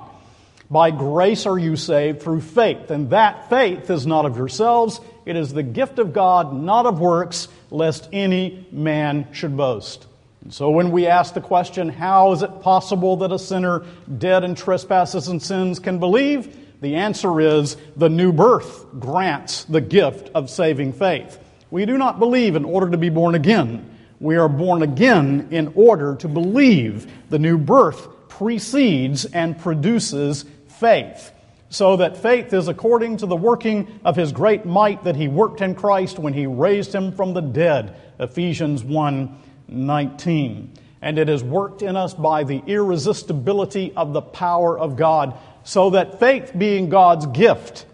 By 0.70 0.90
grace 0.90 1.46
are 1.46 1.58
you 1.58 1.76
saved 1.76 2.22
through 2.22 2.42
faith, 2.42 2.90
and 2.90 3.10
that 3.10 3.48
faith 3.48 3.90
is 3.90 4.06
not 4.06 4.26
of 4.26 4.36
yourselves. 4.36 5.00
It 5.24 5.34
is 5.34 5.52
the 5.52 5.62
gift 5.62 5.98
of 5.98 6.12
God, 6.12 6.52
not 6.52 6.86
of 6.86 7.00
works, 7.00 7.48
lest 7.70 8.08
any 8.12 8.66
man 8.70 9.28
should 9.32 9.56
boast. 9.56 10.06
And 10.48 10.54
so 10.54 10.70
when 10.70 10.92
we 10.92 11.06
ask 11.06 11.34
the 11.34 11.42
question, 11.42 11.90
how 11.90 12.32
is 12.32 12.42
it 12.42 12.62
possible 12.62 13.18
that 13.18 13.32
a 13.32 13.38
sinner 13.38 13.84
dead 14.16 14.44
in 14.44 14.54
trespasses 14.54 15.28
and 15.28 15.42
sins 15.42 15.78
can 15.78 15.98
believe? 15.98 16.56
The 16.80 16.94
answer 16.94 17.38
is 17.38 17.76
the 17.96 18.08
new 18.08 18.32
birth 18.32 18.86
grants 18.98 19.64
the 19.64 19.82
gift 19.82 20.30
of 20.34 20.48
saving 20.48 20.94
faith. 20.94 21.38
We 21.70 21.84
do 21.84 21.98
not 21.98 22.18
believe 22.18 22.56
in 22.56 22.64
order 22.64 22.90
to 22.90 22.96
be 22.96 23.10
born 23.10 23.34
again. 23.34 23.94
We 24.20 24.36
are 24.36 24.48
born 24.48 24.80
again 24.80 25.48
in 25.50 25.70
order 25.74 26.14
to 26.14 26.28
believe. 26.28 27.12
The 27.28 27.38
new 27.38 27.58
birth 27.58 28.08
precedes 28.30 29.26
and 29.26 29.58
produces 29.58 30.46
faith. 30.68 31.30
So 31.68 31.98
that 31.98 32.16
faith 32.16 32.54
is 32.54 32.68
according 32.68 33.18
to 33.18 33.26
the 33.26 33.36
working 33.36 34.00
of 34.02 34.16
his 34.16 34.32
great 34.32 34.64
might 34.64 35.04
that 35.04 35.16
he 35.16 35.28
worked 35.28 35.60
in 35.60 35.74
Christ 35.74 36.18
when 36.18 36.32
he 36.32 36.46
raised 36.46 36.94
him 36.94 37.12
from 37.12 37.34
the 37.34 37.42
dead. 37.42 37.94
Ephesians 38.18 38.82
1 38.82 39.42
19. 39.68 40.72
And 41.00 41.18
it 41.18 41.28
is 41.28 41.44
worked 41.44 41.82
in 41.82 41.96
us 41.96 42.14
by 42.14 42.44
the 42.44 42.62
irresistibility 42.66 43.92
of 43.94 44.12
the 44.12 44.22
power 44.22 44.78
of 44.78 44.96
God 44.96 45.38
so 45.62 45.90
that 45.90 46.18
faith 46.18 46.52
being 46.56 46.88
God's 46.88 47.26
gift 47.26 47.86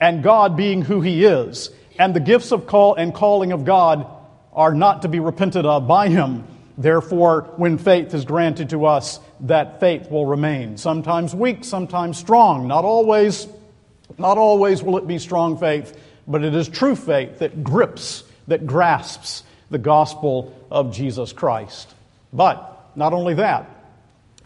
and 0.00 0.22
God 0.22 0.56
being 0.56 0.82
who 0.82 1.00
He 1.00 1.24
is, 1.24 1.70
and 1.98 2.14
the 2.14 2.20
gifts 2.20 2.52
of 2.52 2.66
call 2.66 2.94
and 2.94 3.12
calling 3.12 3.50
of 3.52 3.64
God 3.64 4.06
are 4.52 4.72
not 4.72 5.02
to 5.02 5.08
be 5.08 5.18
repented 5.18 5.66
of 5.66 5.88
by 5.88 6.08
Him. 6.08 6.46
Therefore, 6.76 7.52
when 7.56 7.76
faith 7.76 8.14
is 8.14 8.24
granted 8.24 8.70
to 8.70 8.86
us, 8.86 9.18
that 9.40 9.80
faith 9.80 10.08
will 10.10 10.26
remain. 10.26 10.76
Sometimes 10.76 11.34
weak, 11.34 11.64
sometimes 11.64 12.16
strong. 12.18 12.68
Not 12.68 12.84
always, 12.84 13.48
not 14.16 14.38
always 14.38 14.80
will 14.82 14.96
it 14.96 15.08
be 15.08 15.18
strong 15.18 15.58
faith, 15.58 15.98
but 16.28 16.44
it 16.44 16.54
is 16.54 16.68
true 16.68 16.94
faith 16.94 17.40
that 17.40 17.64
grips, 17.64 18.22
that 18.46 18.64
grasps 18.64 19.42
the 19.70 19.78
gospel 19.78 20.54
of 20.70 20.94
Jesus 20.94 21.32
Christ. 21.32 21.94
But 22.32 22.90
not 22.96 23.12
only 23.12 23.34
that, 23.34 23.68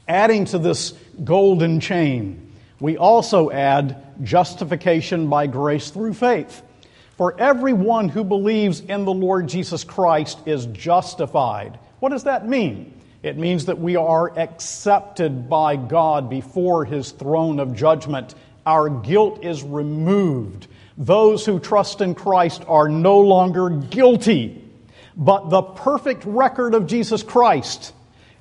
adding 0.08 0.44
to 0.46 0.58
this 0.58 0.92
golden 1.24 1.80
chain, 1.80 2.52
we 2.80 2.96
also 2.96 3.50
add 3.50 4.24
justification 4.24 5.28
by 5.28 5.46
grace 5.46 5.90
through 5.90 6.14
faith. 6.14 6.62
For 7.16 7.38
everyone 7.38 8.08
who 8.08 8.24
believes 8.24 8.80
in 8.80 9.04
the 9.04 9.12
Lord 9.12 9.48
Jesus 9.48 9.84
Christ 9.84 10.38
is 10.46 10.66
justified. 10.66 11.78
What 12.00 12.08
does 12.08 12.24
that 12.24 12.48
mean? 12.48 12.98
It 13.22 13.38
means 13.38 13.66
that 13.66 13.78
we 13.78 13.94
are 13.94 14.36
accepted 14.36 15.48
by 15.48 15.76
God 15.76 16.28
before 16.28 16.84
his 16.84 17.12
throne 17.12 17.60
of 17.60 17.76
judgment. 17.76 18.34
Our 18.66 18.88
guilt 18.90 19.44
is 19.44 19.62
removed. 19.62 20.66
Those 20.98 21.46
who 21.46 21.60
trust 21.60 22.00
in 22.00 22.16
Christ 22.16 22.64
are 22.66 22.88
no 22.88 23.18
longer 23.20 23.70
guilty. 23.70 24.61
But 25.16 25.50
the 25.50 25.62
perfect 25.62 26.24
record 26.24 26.74
of 26.74 26.86
Jesus 26.86 27.22
Christ 27.22 27.92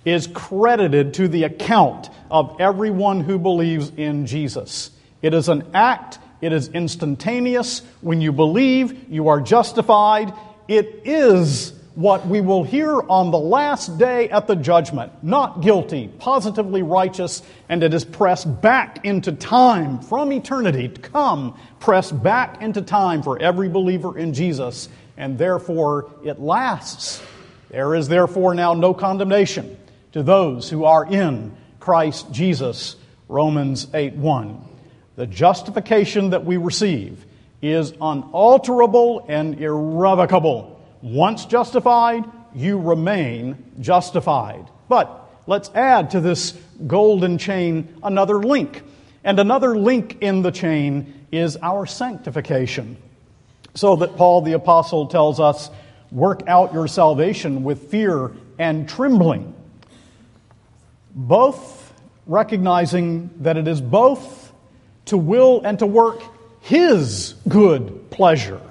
is 0.06 0.28
credited 0.28 1.14
to 1.16 1.28
the 1.28 1.44
account 1.44 2.10
of 2.30 2.60
everyone 2.60 3.22
who 3.22 3.38
believes 3.38 3.92
in 3.98 4.26
Jesus. 4.26 4.92
It 5.22 5.34
is 5.34 5.50
an 5.50 5.68
act, 5.74 6.20
it 6.42 6.54
is 6.54 6.70
instantaneous. 6.70 7.82
When 8.02 8.22
you 8.22 8.32
believe, 8.32 9.10
you 9.10 9.28
are 9.28 9.40
justified. 9.40 10.34
It 10.68 11.02
is 11.06 11.74
what 11.96 12.26
we 12.26 12.40
will 12.40 12.64
hear 12.64 13.02
on 13.02 13.32
the 13.32 13.38
last 13.38 13.98
day 13.98 14.30
at 14.30 14.48
the 14.48 14.56
judgment. 14.56 15.12
Not 15.24 15.62
guilty, 15.62 16.08
positively 16.20 16.82
righteous, 16.84 17.44
and 17.68 17.84
it 17.84 17.94
is 17.94 18.06
pressed 18.06 18.62
back 18.62 19.06
into 19.06 19.34
time 19.34 20.00
from 20.00 20.32
eternity 20.32 20.88
to 20.88 21.02
come, 21.02 21.60
pressed 21.80 22.24
back 22.24 22.62
into 22.62 22.82
time 22.82 23.22
for 23.22 23.40
every 23.40 23.68
believer 23.68 24.18
in 24.18 24.34
Jesus, 24.34 24.88
and 25.22 25.38
therefore 25.38 26.10
it 26.26 26.40
lasts. 26.40 27.22
There 27.70 27.94
is 27.96 28.08
therefore 28.08 28.56
now 28.56 28.74
no 28.74 28.94
condemnation 28.94 29.78
to 30.14 30.24
those 30.24 30.70
who 30.70 30.84
are 30.84 31.06
in 31.06 31.56
Christ 31.80 32.32
Jesus. 32.32 32.96
Romans 33.30 33.88
8 33.94 34.16
1. 34.16 34.62
The 35.16 35.28
justification 35.28 36.32
that 36.32 36.44
we 36.44 36.58
receive 36.58 37.24
is 37.62 37.94
unalterable 38.02 39.24
and 39.30 39.62
irrevocable. 39.62 40.82
Once 41.04 41.46
justified, 41.46 42.26
you 42.56 42.80
remain 42.80 43.72
justified. 43.80 44.66
But 44.90 45.30
let's 45.46 45.70
add 45.76 46.10
to 46.12 46.20
this 46.20 46.58
golden 46.88 47.38
chain 47.38 47.96
another 48.02 48.40
link. 48.40 48.82
And 49.24 49.40
another 49.40 49.78
link 49.78 50.18
in 50.22 50.42
the 50.42 50.52
chain 50.52 51.28
is 51.32 51.58
our 51.58 51.86
sanctification. 51.86 52.98
So 53.74 53.96
that 53.98 54.18
Paul 54.18 54.42
the 54.42 54.54
Apostle 54.54 55.08
tells 55.08 55.40
us, 55.40 55.70
work 56.12 56.44
out 56.48 56.74
your 56.74 56.88
salvation 56.88 57.64
with 57.64 57.90
fear 57.90 58.32
and 58.60 58.88
trembling 58.88 59.56
both 61.16 61.94
recognizing 62.26 63.30
that 63.40 63.58
it 63.58 63.68
is 63.68 63.82
both 63.82 64.54
to 65.06 65.18
will 65.18 65.62
and 65.64 65.80
to 65.80 65.86
work 65.86 66.22
His 66.62 67.34
good 67.48 68.10
pleasure 68.12 68.62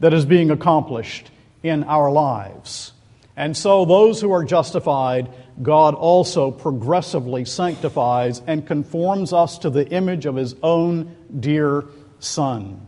that 0.00 0.14
is 0.14 0.24
being 0.24 0.50
accomplished 0.50 1.30
in 1.62 1.84
our 1.84 2.10
lives. 2.10 2.92
And 3.36 3.56
so, 3.56 3.84
those 3.84 4.20
who 4.20 4.32
are 4.32 4.44
justified, 4.44 5.28
God 5.62 5.94
also 5.94 6.50
progressively 6.50 7.44
sanctifies 7.44 8.40
and 8.46 8.66
conforms 8.66 9.32
us 9.32 9.58
to 9.58 9.70
the 9.70 9.86
image 9.88 10.24
of 10.24 10.36
His 10.36 10.54
own 10.62 11.14
dear 11.38 11.84
Son. 12.18 12.86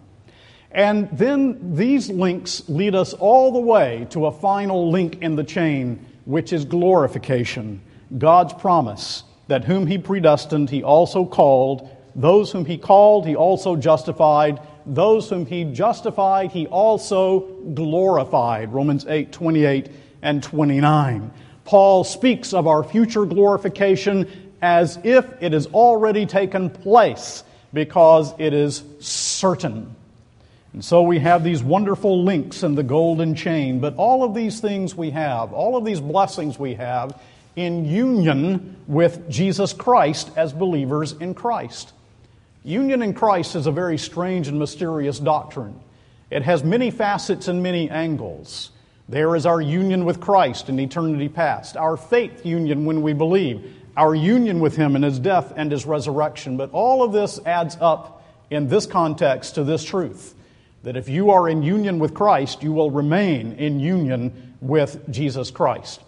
And 0.79 1.09
then 1.11 1.75
these 1.75 2.09
links 2.09 2.63
lead 2.69 2.95
us 2.95 3.13
all 3.13 3.51
the 3.51 3.59
way 3.59 4.07
to 4.11 4.27
a 4.27 4.31
final 4.31 4.93
link 4.93 5.21
in 5.21 5.35
the 5.35 5.43
chain, 5.43 6.07
which 6.25 6.53
is 6.53 6.65
glorification. 6.65 7.83
God's 8.17 8.55
promise 8.55 9.25
that 9.49 9.65
whom 9.65 9.89
he 9.89 9.99
predestined, 9.99 10.71
he 10.71 10.85
also 10.85 11.25
called. 11.25 11.91
Those 12.15 12.53
whom 12.53 12.65
he 12.65 12.79
called, 12.79 13.27
he 13.27 13.35
also 13.35 13.75
justified. 13.75 14.61
Those 14.87 15.29
whom 15.29 15.47
he 15.47 15.65
justified, 15.65 16.53
he 16.53 16.69
also 16.69 17.41
glorified. 17.75 18.73
Romans 18.73 19.05
8 19.09 19.33
28 19.33 19.91
and 20.23 20.41
29. 20.45 21.33
Paul 21.65 22.05
speaks 22.05 22.55
of 22.55 22.69
our 22.69 22.85
future 22.85 23.25
glorification 23.27 24.31
as 24.63 24.97
if 25.03 25.27
it 25.43 25.53
has 25.55 25.67
already 25.67 26.25
taken 26.25 26.71
place 26.71 27.43
because 27.73 28.33
it 28.39 28.53
is 28.53 28.85
certain. 29.01 29.97
And 30.73 30.85
so 30.85 31.03
we 31.03 31.19
have 31.21 31.45
these 31.45 31.63
wonderful 31.63 32.23
links 32.25 32.63
in 32.63 32.75
the 32.75 32.83
golden 32.83 33.35
chain, 33.35 33.81
but 33.81 33.97
all 33.97 34.23
of 34.23 34.35
these 34.35 34.61
things 34.61 34.95
we 34.95 35.11
have, 35.11 35.53
all 35.53 35.77
of 35.77 35.85
these 35.85 36.01
blessings 36.01 36.59
we 36.59 36.75
have, 36.75 37.19
in 37.57 37.85
union 37.85 38.77
with 38.87 39.29
Jesus 39.29 39.73
Christ 39.73 40.31
as 40.37 40.53
believers 40.53 41.13
in 41.13 41.35
Christ. 41.35 41.93
Union 42.65 43.03
in 43.03 43.15
Christ 43.15 43.57
is 43.57 43.67
a 43.67 43.73
very 43.73 43.99
strange 43.99 44.47
and 44.47 44.59
mysterious 44.59 45.19
doctrine. 45.19 45.81
It 46.31 46.43
has 46.43 46.63
many 46.63 46.91
facets 46.91 47.49
and 47.49 47.63
many 47.63 47.89
angles. 47.89 48.71
There 49.09 49.35
is 49.35 49.47
our 49.47 49.61
union 49.61 50.05
with 50.05 50.21
Christ 50.21 50.69
in 50.69 50.79
eternity 50.79 51.31
past, 51.31 51.77
our 51.77 51.97
faith 51.97 52.45
union 52.45 52.85
when 52.85 53.01
we 53.01 53.15
believe, 53.15 53.75
our 53.97 54.15
union 54.15 54.61
with 54.61 54.77
Him 54.77 54.95
in 54.95 55.03
His 55.03 55.19
death 55.19 55.53
and 55.57 55.73
His 55.73 55.87
resurrection. 55.87 56.59
But 56.59 56.71
all 56.73 57.03
of 57.03 57.13
this 57.13 57.41
adds 57.47 57.79
up 57.81 58.23
in 58.51 58.69
this 58.69 58.85
context 58.85 59.55
to 59.55 59.65
this 59.65 59.83
truth 59.83 60.35
that 60.83 60.97
if 60.97 61.09
you 61.09 61.31
are 61.31 61.49
in 61.49 61.63
union 61.63 61.99
with 61.99 62.15
Christ, 62.15 62.63
you 62.63 62.73
will 62.73 62.91
remain 62.91 63.53
in 63.53 63.81
union 63.81 64.57
with 64.61 65.11
Jesus 65.11 65.51
Christ. 65.51 66.01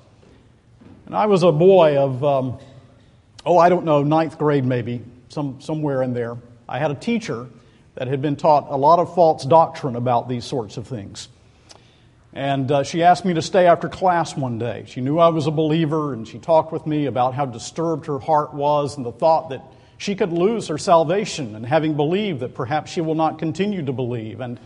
And 1.06 1.14
I 1.14 1.26
was 1.26 1.42
a 1.42 1.52
boy 1.52 1.98
of, 1.98 2.22
um, 2.22 2.58
oh, 3.44 3.58
I 3.58 3.68
don't 3.68 3.84
know, 3.84 4.02
ninth 4.02 4.38
grade 4.38 4.64
maybe, 4.64 5.02
some, 5.28 5.60
somewhere 5.60 6.02
in 6.02 6.14
there. 6.14 6.36
I 6.68 6.78
had 6.78 6.90
a 6.90 6.94
teacher 6.94 7.48
that 7.94 8.08
had 8.08 8.22
been 8.22 8.36
taught 8.36 8.68
a 8.70 8.76
lot 8.76 8.98
of 8.98 9.14
false 9.14 9.44
doctrine 9.44 9.96
about 9.96 10.28
these 10.28 10.44
sorts 10.44 10.76
of 10.76 10.86
things. 10.86 11.28
And 12.32 12.70
uh, 12.70 12.84
she 12.84 13.02
asked 13.02 13.24
me 13.24 13.34
to 13.34 13.42
stay 13.42 13.66
after 13.66 13.88
class 13.88 14.36
one 14.36 14.58
day. 14.58 14.84
She 14.86 15.00
knew 15.00 15.18
I 15.18 15.28
was 15.28 15.48
a 15.48 15.50
believer, 15.50 16.12
and 16.12 16.26
she 16.26 16.38
talked 16.38 16.72
with 16.72 16.86
me 16.86 17.06
about 17.06 17.34
how 17.34 17.44
disturbed 17.44 18.06
her 18.06 18.20
heart 18.20 18.54
was 18.54 18.96
and 18.96 19.04
the 19.04 19.10
thought 19.10 19.50
that 19.50 19.64
she 20.00 20.14
could 20.14 20.32
lose 20.32 20.68
her 20.68 20.78
salvation 20.78 21.54
and 21.54 21.66
having 21.66 21.94
believed 21.94 22.40
that 22.40 22.54
perhaps 22.54 22.90
she 22.90 23.02
will 23.02 23.14
not 23.14 23.38
continue 23.38 23.84
to 23.84 23.92
believe. 23.92 24.40
And 24.40 24.58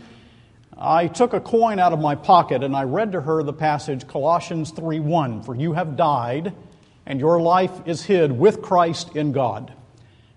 I 0.77 1.07
took 1.07 1.33
a 1.33 1.41
coin 1.41 1.77
out 1.77 1.91
of 1.91 1.99
my 1.99 2.15
pocket 2.15 2.63
and 2.63 2.73
I 2.73 2.83
read 2.83 3.11
to 3.11 3.19
her 3.19 3.43
the 3.43 3.51
passage 3.51 4.07
Colossians 4.07 4.71
3:1 4.71 5.43
for 5.43 5.53
you 5.53 5.73
have 5.73 5.97
died 5.97 6.53
and 7.05 7.19
your 7.19 7.41
life 7.41 7.81
is 7.85 8.05
hid 8.05 8.31
with 8.31 8.61
Christ 8.61 9.13
in 9.17 9.33
God. 9.33 9.73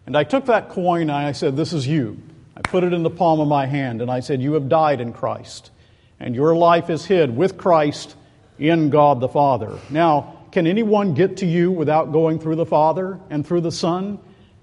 And 0.04 0.16
I 0.16 0.24
took 0.24 0.46
that 0.46 0.68
coin 0.68 1.02
and 1.02 1.12
I 1.12 1.30
said 1.30 1.56
this 1.56 1.72
is 1.72 1.86
you. 1.86 2.20
I 2.56 2.60
put 2.62 2.82
it 2.82 2.92
in 2.92 3.04
the 3.04 3.08
palm 3.08 3.38
of 3.38 3.46
my 3.46 3.66
hand 3.66 4.02
and 4.02 4.10
I 4.10 4.18
said 4.18 4.42
you 4.42 4.54
have 4.54 4.68
died 4.68 5.00
in 5.00 5.12
Christ 5.12 5.70
and 6.18 6.34
your 6.34 6.56
life 6.56 6.90
is 6.90 7.04
hid 7.04 7.36
with 7.36 7.56
Christ 7.56 8.16
in 8.58 8.90
God 8.90 9.20
the 9.20 9.28
Father. 9.28 9.78
Now, 9.90 10.38
can 10.50 10.66
anyone 10.66 11.14
get 11.14 11.36
to 11.36 11.46
you 11.46 11.70
without 11.70 12.10
going 12.10 12.40
through 12.40 12.56
the 12.56 12.66
Father 12.66 13.20
and 13.30 13.46
through 13.46 13.60
the 13.60 13.70
Son? 13.70 14.18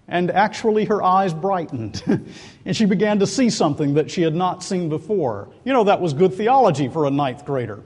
And 0.07 0.29
actually, 0.29 0.85
her 0.85 1.01
eyes 1.01 1.33
brightened, 1.33 2.03
and 2.65 2.77
she 2.77 2.85
began 2.85 3.19
to 3.19 3.27
see 3.27 3.50
something 3.50 3.95
that 3.95 4.12
she 4.12 4.21
had 4.21 4.35
not 4.35 4.63
seen 4.63 4.88
before. 4.88 5.50
You 5.63 5.74
know, 5.74 5.85
that 5.85 6.00
was 6.00 6.13
good 6.13 6.35
theology 6.35 6.89
for 6.89 7.05
a 7.05 7.09
ninth 7.09 7.43
grader. 7.43 7.83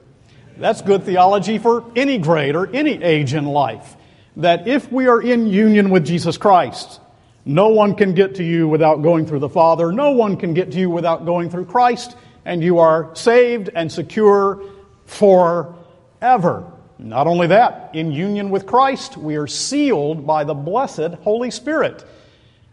That's 0.57 0.81
good 0.81 1.03
theology 1.03 1.57
for 1.57 1.85
any 1.95 2.17
grade 2.17 2.55
or 2.57 2.67
any 2.75 3.01
age 3.01 3.33
in 3.33 3.45
life. 3.45 3.95
That 4.35 4.67
if 4.67 4.91
we 4.91 5.07
are 5.07 5.21
in 5.21 5.47
union 5.47 5.89
with 5.89 6.05
Jesus 6.05 6.37
Christ, 6.37 6.99
no 7.45 7.69
one 7.69 7.95
can 7.95 8.13
get 8.13 8.35
to 8.35 8.43
you 8.43 8.67
without 8.67 9.01
going 9.01 9.25
through 9.25 9.39
the 9.39 9.49
Father, 9.49 9.93
no 9.93 10.11
one 10.11 10.35
can 10.35 10.53
get 10.53 10.71
to 10.73 10.77
you 10.77 10.89
without 10.89 11.25
going 11.25 11.49
through 11.49 11.65
Christ, 11.65 12.17
and 12.43 12.61
you 12.61 12.79
are 12.79 13.15
saved 13.15 13.69
and 13.73 13.89
secure 13.89 14.61
forever. 15.05 16.71
Not 16.99 17.27
only 17.27 17.47
that, 17.47 17.91
in 17.93 18.11
union 18.11 18.49
with 18.49 18.65
Christ, 18.65 19.15
we 19.15 19.37
are 19.37 19.47
sealed 19.47 20.27
by 20.27 20.43
the 20.43 20.53
blessed 20.53 21.13
Holy 21.23 21.49
Spirit, 21.49 22.05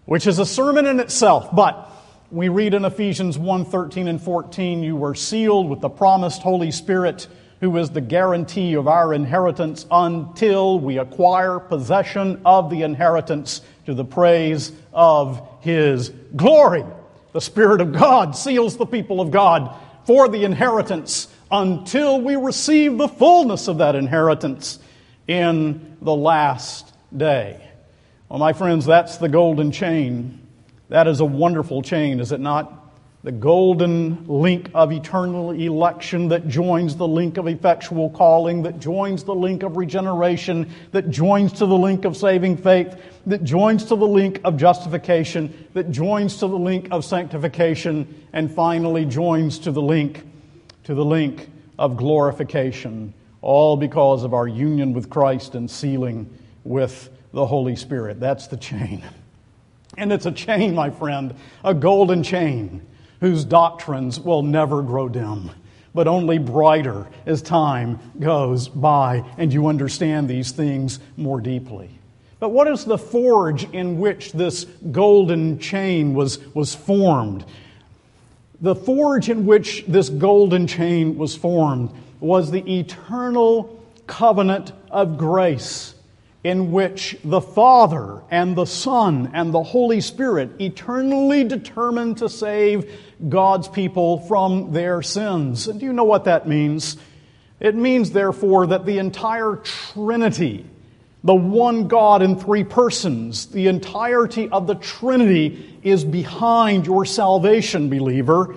which 0.04 0.26
is 0.26 0.40
a 0.40 0.46
sermon 0.46 0.84
in 0.84 0.98
itself. 0.98 1.54
But 1.54 1.88
we 2.32 2.48
read 2.48 2.74
in 2.74 2.84
Ephesians 2.84 3.38
1 3.38 3.64
13 3.66 4.08
and 4.08 4.20
14, 4.20 4.82
you 4.82 4.96
were 4.96 5.14
sealed 5.14 5.70
with 5.70 5.80
the 5.80 5.88
promised 5.88 6.42
Holy 6.42 6.72
Spirit, 6.72 7.28
who 7.60 7.76
is 7.76 7.90
the 7.90 8.00
guarantee 8.00 8.74
of 8.74 8.88
our 8.88 9.14
inheritance 9.14 9.86
until 9.92 10.80
we 10.80 10.98
acquire 10.98 11.60
possession 11.60 12.42
of 12.44 12.68
the 12.68 12.82
inheritance 12.82 13.60
to 13.86 13.94
the 13.94 14.04
praise 14.04 14.72
of 14.92 15.48
His 15.60 16.08
glory. 16.34 16.84
The 17.32 17.40
Spirit 17.40 17.80
of 17.80 17.92
God 17.92 18.34
seals 18.34 18.76
the 18.76 18.86
people 18.86 19.20
of 19.20 19.30
God 19.30 19.72
for 20.04 20.28
the 20.28 20.42
inheritance 20.42 21.28
until 21.50 22.20
we 22.20 22.36
receive 22.36 22.98
the 22.98 23.08
fullness 23.08 23.68
of 23.68 23.78
that 23.78 23.94
inheritance 23.94 24.78
in 25.28 25.96
the 26.00 26.14
last 26.14 26.92
day. 27.16 27.62
Well, 28.28 28.38
my 28.38 28.52
friends, 28.52 28.86
that's 28.86 29.18
the 29.18 29.28
golden 29.28 29.70
chain. 29.70 30.40
That 30.88 31.06
is 31.06 31.20
a 31.20 31.24
wonderful 31.24 31.82
chain, 31.82 32.20
is 32.20 32.32
it 32.32 32.40
not? 32.40 32.84
The 33.22 33.32
golden 33.32 34.26
link 34.28 34.70
of 34.72 34.92
eternal 34.92 35.50
election 35.50 36.28
that 36.28 36.46
joins 36.46 36.96
the 36.96 37.08
link 37.08 37.38
of 37.38 37.48
effectual 37.48 38.10
calling, 38.10 38.62
that 38.62 38.78
joins 38.78 39.24
the 39.24 39.34
link 39.34 39.64
of 39.64 39.76
regeneration, 39.76 40.70
that 40.92 41.10
joins 41.10 41.54
to 41.54 41.66
the 41.66 41.76
link 41.76 42.04
of 42.04 42.16
saving 42.16 42.56
faith, 42.58 42.96
that 43.26 43.42
joins 43.42 43.84
to 43.86 43.96
the 43.96 44.06
link 44.06 44.40
of 44.44 44.56
justification, 44.56 45.66
that 45.74 45.90
joins 45.90 46.36
to 46.36 46.46
the 46.46 46.58
link 46.58 46.86
of 46.92 47.04
sanctification, 47.04 48.26
and 48.32 48.52
finally 48.52 49.04
joins 49.04 49.58
to 49.60 49.72
the 49.72 49.82
link 49.82 50.24
to 50.86 50.94
the 50.94 51.04
link 51.04 51.50
of 51.80 51.96
glorification, 51.96 53.12
all 53.42 53.76
because 53.76 54.22
of 54.22 54.32
our 54.32 54.46
union 54.46 54.92
with 54.92 55.10
Christ 55.10 55.56
and 55.56 55.68
sealing 55.68 56.32
with 56.62 57.10
the 57.32 57.44
Holy 57.44 57.74
Spirit. 57.74 58.20
That's 58.20 58.46
the 58.46 58.56
chain. 58.56 59.04
And 59.98 60.12
it's 60.12 60.26
a 60.26 60.32
chain, 60.32 60.76
my 60.76 60.90
friend, 60.90 61.34
a 61.64 61.74
golden 61.74 62.22
chain 62.22 62.86
whose 63.18 63.44
doctrines 63.44 64.20
will 64.20 64.44
never 64.44 64.80
grow 64.80 65.08
dim, 65.08 65.50
but 65.92 66.06
only 66.06 66.38
brighter 66.38 67.08
as 67.26 67.42
time 67.42 67.98
goes 68.20 68.68
by 68.68 69.24
and 69.38 69.52
you 69.52 69.66
understand 69.66 70.28
these 70.28 70.52
things 70.52 71.00
more 71.16 71.40
deeply. 71.40 71.90
But 72.38 72.50
what 72.50 72.68
is 72.68 72.84
the 72.84 72.98
forge 72.98 73.64
in 73.72 73.98
which 73.98 74.30
this 74.32 74.66
golden 74.92 75.58
chain 75.58 76.14
was, 76.14 76.38
was 76.54 76.76
formed? 76.76 77.44
The 78.60 78.74
forge 78.74 79.28
in 79.28 79.46
which 79.46 79.84
this 79.86 80.08
golden 80.08 80.66
chain 80.66 81.18
was 81.18 81.36
formed 81.36 81.90
was 82.20 82.50
the 82.50 82.78
eternal 82.78 83.84
covenant 84.06 84.72
of 84.90 85.18
grace 85.18 85.94
in 86.46 86.70
which 86.70 87.16
the 87.24 87.40
Father 87.40 88.22
and 88.30 88.54
the 88.54 88.64
Son 88.64 89.32
and 89.34 89.52
the 89.52 89.64
Holy 89.64 90.00
Spirit 90.00 90.60
eternally 90.60 91.42
determined 91.42 92.18
to 92.18 92.28
save 92.28 92.88
God's 93.28 93.66
people 93.66 94.20
from 94.20 94.72
their 94.72 95.02
sins. 95.02 95.66
And 95.66 95.80
do 95.80 95.86
you 95.86 95.92
know 95.92 96.04
what 96.04 96.24
that 96.24 96.46
means? 96.46 96.98
It 97.58 97.74
means, 97.74 98.12
therefore, 98.12 98.68
that 98.68 98.86
the 98.86 98.98
entire 98.98 99.56
Trinity, 99.56 100.66
the 101.26 101.34
one 101.34 101.88
God 101.88 102.22
in 102.22 102.38
three 102.38 102.62
persons, 102.62 103.46
the 103.46 103.66
entirety 103.66 104.48
of 104.48 104.68
the 104.68 104.76
Trinity 104.76 105.78
is 105.82 106.04
behind 106.04 106.86
your 106.86 107.04
salvation, 107.04 107.90
believer. 107.90 108.54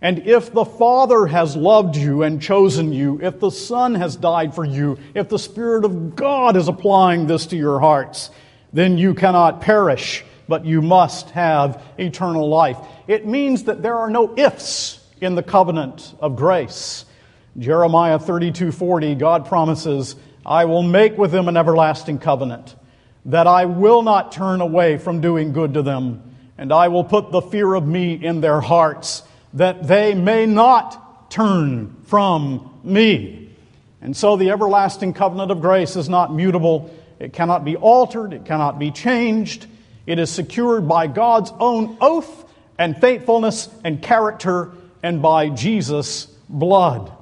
And 0.00 0.20
if 0.20 0.52
the 0.52 0.64
Father 0.64 1.26
has 1.26 1.56
loved 1.56 1.96
you 1.96 2.22
and 2.22 2.40
chosen 2.40 2.92
you, 2.92 3.18
if 3.20 3.40
the 3.40 3.50
Son 3.50 3.96
has 3.96 4.14
died 4.14 4.54
for 4.54 4.64
you, 4.64 4.98
if 5.14 5.28
the 5.28 5.38
Spirit 5.38 5.84
of 5.84 6.14
God 6.14 6.56
is 6.56 6.68
applying 6.68 7.26
this 7.26 7.46
to 7.46 7.56
your 7.56 7.80
hearts, 7.80 8.30
then 8.72 8.98
you 8.98 9.14
cannot 9.14 9.60
perish, 9.60 10.24
but 10.46 10.64
you 10.64 10.80
must 10.80 11.30
have 11.30 11.82
eternal 11.98 12.48
life. 12.48 12.78
It 13.08 13.26
means 13.26 13.64
that 13.64 13.82
there 13.82 13.98
are 13.98 14.10
no 14.10 14.32
ifs 14.38 15.04
in 15.20 15.34
the 15.34 15.42
covenant 15.42 16.14
of 16.20 16.36
grace. 16.36 17.04
Jeremiah 17.58 18.20
32:40 18.20 19.16
God 19.16 19.46
promises 19.46 20.14
I 20.44 20.64
will 20.64 20.82
make 20.82 21.16
with 21.16 21.30
them 21.30 21.48
an 21.48 21.56
everlasting 21.56 22.18
covenant, 22.18 22.74
that 23.26 23.46
I 23.46 23.66
will 23.66 24.02
not 24.02 24.32
turn 24.32 24.60
away 24.60 24.98
from 24.98 25.20
doing 25.20 25.52
good 25.52 25.74
to 25.74 25.82
them, 25.82 26.22
and 26.58 26.72
I 26.72 26.88
will 26.88 27.04
put 27.04 27.30
the 27.30 27.40
fear 27.40 27.74
of 27.74 27.86
me 27.86 28.14
in 28.14 28.40
their 28.40 28.60
hearts, 28.60 29.22
that 29.54 29.86
they 29.86 30.14
may 30.14 30.46
not 30.46 31.30
turn 31.30 31.96
from 32.06 32.80
me. 32.82 33.50
And 34.00 34.16
so 34.16 34.36
the 34.36 34.50
everlasting 34.50 35.14
covenant 35.14 35.50
of 35.50 35.60
grace 35.60 35.94
is 35.94 36.08
not 36.08 36.34
mutable. 36.34 36.92
It 37.20 37.32
cannot 37.32 37.64
be 37.64 37.76
altered. 37.76 38.32
It 38.32 38.44
cannot 38.44 38.78
be 38.78 38.90
changed. 38.90 39.66
It 40.06 40.18
is 40.18 40.30
secured 40.30 40.88
by 40.88 41.06
God's 41.06 41.52
own 41.60 41.96
oath 42.00 42.44
and 42.78 43.00
faithfulness 43.00 43.68
and 43.84 44.02
character 44.02 44.72
and 45.04 45.22
by 45.22 45.48
Jesus' 45.50 46.26
blood. 46.48 47.12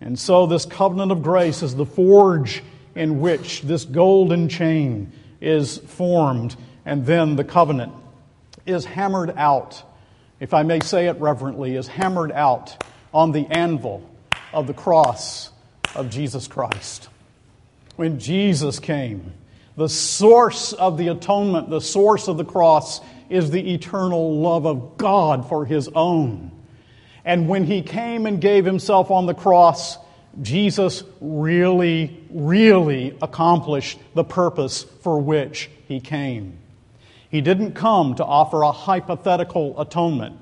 And 0.00 0.18
so, 0.18 0.46
this 0.46 0.66
covenant 0.66 1.12
of 1.12 1.22
grace 1.22 1.62
is 1.62 1.74
the 1.74 1.86
forge 1.86 2.62
in 2.94 3.20
which 3.20 3.62
this 3.62 3.84
golden 3.84 4.48
chain 4.48 5.12
is 5.40 5.78
formed, 5.78 6.56
and 6.84 7.06
then 7.06 7.36
the 7.36 7.44
covenant 7.44 7.92
is 8.66 8.84
hammered 8.84 9.32
out, 9.36 9.82
if 10.40 10.54
I 10.54 10.62
may 10.62 10.80
say 10.80 11.06
it 11.06 11.18
reverently, 11.18 11.76
is 11.76 11.86
hammered 11.86 12.32
out 12.32 12.82
on 13.12 13.32
the 13.32 13.46
anvil 13.46 14.08
of 14.52 14.66
the 14.66 14.74
cross 14.74 15.50
of 15.94 16.10
Jesus 16.10 16.48
Christ. 16.48 17.08
When 17.96 18.18
Jesus 18.18 18.78
came, 18.78 19.32
the 19.76 19.88
source 19.88 20.72
of 20.72 20.98
the 20.98 21.08
atonement, 21.08 21.70
the 21.70 21.80
source 21.80 22.28
of 22.28 22.36
the 22.36 22.44
cross, 22.44 23.00
is 23.28 23.50
the 23.50 23.74
eternal 23.74 24.40
love 24.40 24.66
of 24.66 24.96
God 24.96 25.48
for 25.48 25.64
his 25.64 25.88
own. 25.94 26.50
And 27.24 27.48
when 27.48 27.64
he 27.64 27.82
came 27.82 28.26
and 28.26 28.40
gave 28.40 28.64
himself 28.64 29.10
on 29.10 29.26
the 29.26 29.34
cross, 29.34 29.98
Jesus 30.42 31.02
really, 31.20 32.20
really 32.30 33.16
accomplished 33.22 33.98
the 34.14 34.24
purpose 34.24 34.84
for 35.02 35.20
which 35.20 35.70
he 35.88 36.00
came. 36.00 36.58
He 37.30 37.40
didn't 37.40 37.72
come 37.72 38.14
to 38.16 38.24
offer 38.24 38.62
a 38.62 38.72
hypothetical 38.72 39.80
atonement. 39.80 40.38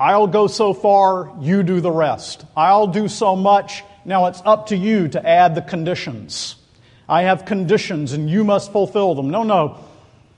I'll 0.00 0.26
go 0.26 0.46
so 0.46 0.74
far, 0.74 1.32
you 1.40 1.62
do 1.62 1.80
the 1.80 1.90
rest. 1.90 2.44
I'll 2.56 2.86
do 2.86 3.08
so 3.08 3.34
much, 3.34 3.82
now 4.04 4.26
it's 4.26 4.42
up 4.44 4.68
to 4.68 4.76
you 4.76 5.08
to 5.08 5.28
add 5.28 5.54
the 5.54 5.62
conditions. 5.62 6.56
I 7.08 7.22
have 7.22 7.44
conditions 7.44 8.12
and 8.12 8.28
you 8.28 8.44
must 8.44 8.72
fulfill 8.72 9.14
them. 9.14 9.30
No, 9.30 9.42
no. 9.42 9.78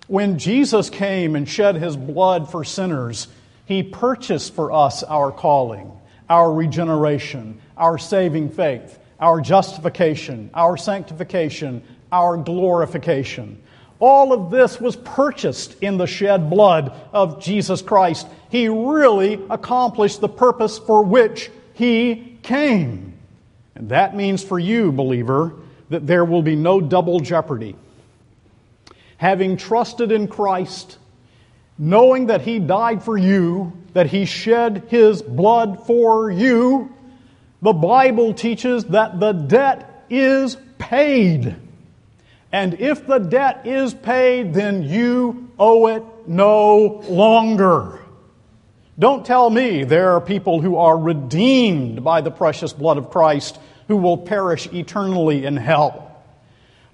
When 0.07 0.39
Jesus 0.39 0.91
came 0.91 1.37
and 1.37 1.49
shed 1.49 1.77
his 1.77 1.97
blood 1.97 2.51
for 2.51 2.65
sinners, 2.65 3.29
he 3.71 3.85
purchased 3.85 4.53
for 4.55 4.73
us 4.73 5.05
our 5.05 5.31
calling, 5.31 5.93
our 6.29 6.53
regeneration, 6.53 7.61
our 7.77 7.99
saving 7.99 8.51
faith, 8.51 8.99
our 9.21 9.41
justification, 9.41 10.51
our 10.55 10.77
sanctification, 10.77 11.81
our 12.11 12.37
glorification. 12.37 13.63
All 14.01 14.33
of 14.33 14.51
this 14.51 14.81
was 14.81 14.97
purchased 14.97 15.81
in 15.81 15.99
the 15.99 16.09
shed 16.09 16.51
blood 16.51 16.93
of 17.13 17.41
Jesus 17.41 17.81
Christ. 17.81 18.27
He 18.51 18.67
really 18.69 19.41
accomplished 19.49 20.21
the 20.21 20.29
purpose 20.29 20.77
for 20.77 21.05
which 21.05 21.49
he 21.75 22.39
came. 22.43 23.15
And 23.77 23.91
that 23.91 24.17
means 24.17 24.43
for 24.43 24.59
you, 24.59 24.91
believer, 24.91 25.55
that 25.91 26.09
there 26.09 26.25
will 26.25 26.43
be 26.43 26.57
no 26.57 26.81
double 26.81 27.21
jeopardy 27.21 27.77
having 29.21 29.55
trusted 29.55 30.11
in 30.11 30.27
Christ, 30.27 30.97
knowing 31.81 32.27
that 32.27 32.43
he 32.43 32.59
died 32.59 33.03
for 33.03 33.17
you, 33.17 33.73
that 33.95 34.07
he 34.07 34.27
shed 34.27 34.85
his 34.89 35.23
blood 35.23 35.87
for 35.87 36.31
you, 36.31 36.95
the 37.63 37.73
Bible 37.73 38.35
teaches 38.35 38.85
that 38.85 39.19
the 39.19 39.33
debt 39.33 40.05
is 40.11 40.59
paid. 40.79 41.57
And 42.53 42.75
if 42.75 43.07
the 43.07 43.19
debt 43.19 43.67
is 43.67 43.95
paid, 43.95 44.53
then 44.53 44.83
you 44.83 45.51
owe 45.59 45.87
it 45.87 46.05
no 46.29 47.03
longer. 47.09 47.99
Don't 48.99 49.25
tell 49.25 49.49
me 49.49 49.85
there 49.85 50.13
are 50.13 50.21
people 50.21 50.61
who 50.61 50.77
are 50.77 50.99
redeemed 50.99 52.05
by 52.05 52.21
the 52.21 52.31
precious 52.31 52.75
blood 52.75 52.99
of 52.99 53.11
Christ 53.11 53.59
who 53.89 53.97
will 53.97 54.19
perish 54.19 54.67
eternally 54.67 55.47
in 55.47 55.57
hell. 55.57 56.10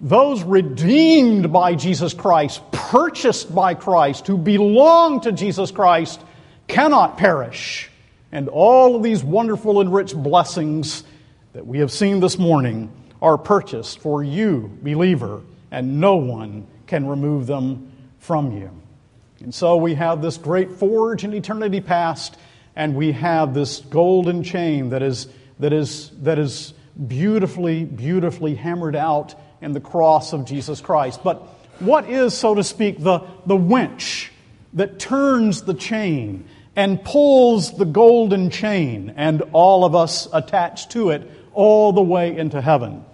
Those 0.01 0.43
redeemed 0.43 1.53
by 1.53 1.75
Jesus 1.75 2.13
Christ, 2.13 2.61
purchased 2.71 3.55
by 3.55 3.75
Christ, 3.75 4.27
who 4.27 4.37
belong 4.37 5.23
to 5.23 5.33
Jesus 5.33 5.71
Christ, 5.71 6.21
cannot 6.69 7.17
perish. 7.17 7.91
And 8.31 8.49
all 8.49 8.97
of 8.97 9.03
these 9.03 9.25
wonderful 9.25 9.81
and 9.81 9.93
rich 9.93 10.15
blessings 10.15 11.03
that 11.55 11.67
we 11.67 11.79
have 11.79 11.91
seen 11.91 12.21
this 12.21 12.39
morning 12.39 12.93
are 13.23 13.39
purchased 13.39 14.01
for 14.01 14.23
you, 14.23 14.71
believer, 14.83 15.41
and 15.71 16.01
no 16.01 16.17
one 16.17 16.67
can 16.87 17.07
remove 17.07 17.47
them 17.47 17.91
from 18.19 18.53
you. 18.53 18.71
And 19.41 19.55
so 19.55 19.77
we 19.77 19.95
have 19.95 20.21
this 20.21 20.37
great 20.37 20.73
forge 20.73 21.25
in 21.25 21.33
eternity 21.33 21.81
past, 21.81 22.37
and 22.75 22.95
we 22.95 23.13
have 23.13 23.55
this 23.55 23.81
golden 23.81 24.43
chain 24.43 24.91
that 24.91 25.03
is, 25.03 25.29
that 25.59 25.73
is, 25.73 26.11
that 26.23 26.39
is 26.39 26.75
beautifully, 27.07 27.85
beautifully 27.85 28.55
hammered 28.55 28.97
out 28.97 29.35
in 29.61 29.73
the 29.73 29.81
cross 29.81 30.33
of 30.33 30.45
Jesus 30.45 30.81
Christ. 30.81 31.23
But 31.23 31.43
what 31.79 32.09
is, 32.09 32.35
so 32.35 32.55
to 32.55 32.65
speak, 32.65 33.03
the, 33.03 33.21
the 33.45 33.57
winch 33.57 34.33
that 34.73 34.99
turns 34.99 35.63
the 35.63 35.75
chain 35.75 36.49
and 36.75 37.03
pulls 37.03 37.77
the 37.77 37.85
golden 37.85 38.51
chain 38.51 39.15
and 39.17 39.43
all 39.53 39.85
of 39.85 39.95
us 39.95 40.29
attached 40.33 40.91
to 40.93 41.11
it 41.11 41.31
all 41.53 41.93
the 41.93 42.03
way 42.03 42.37
into 42.37 42.61
heaven? 42.61 43.05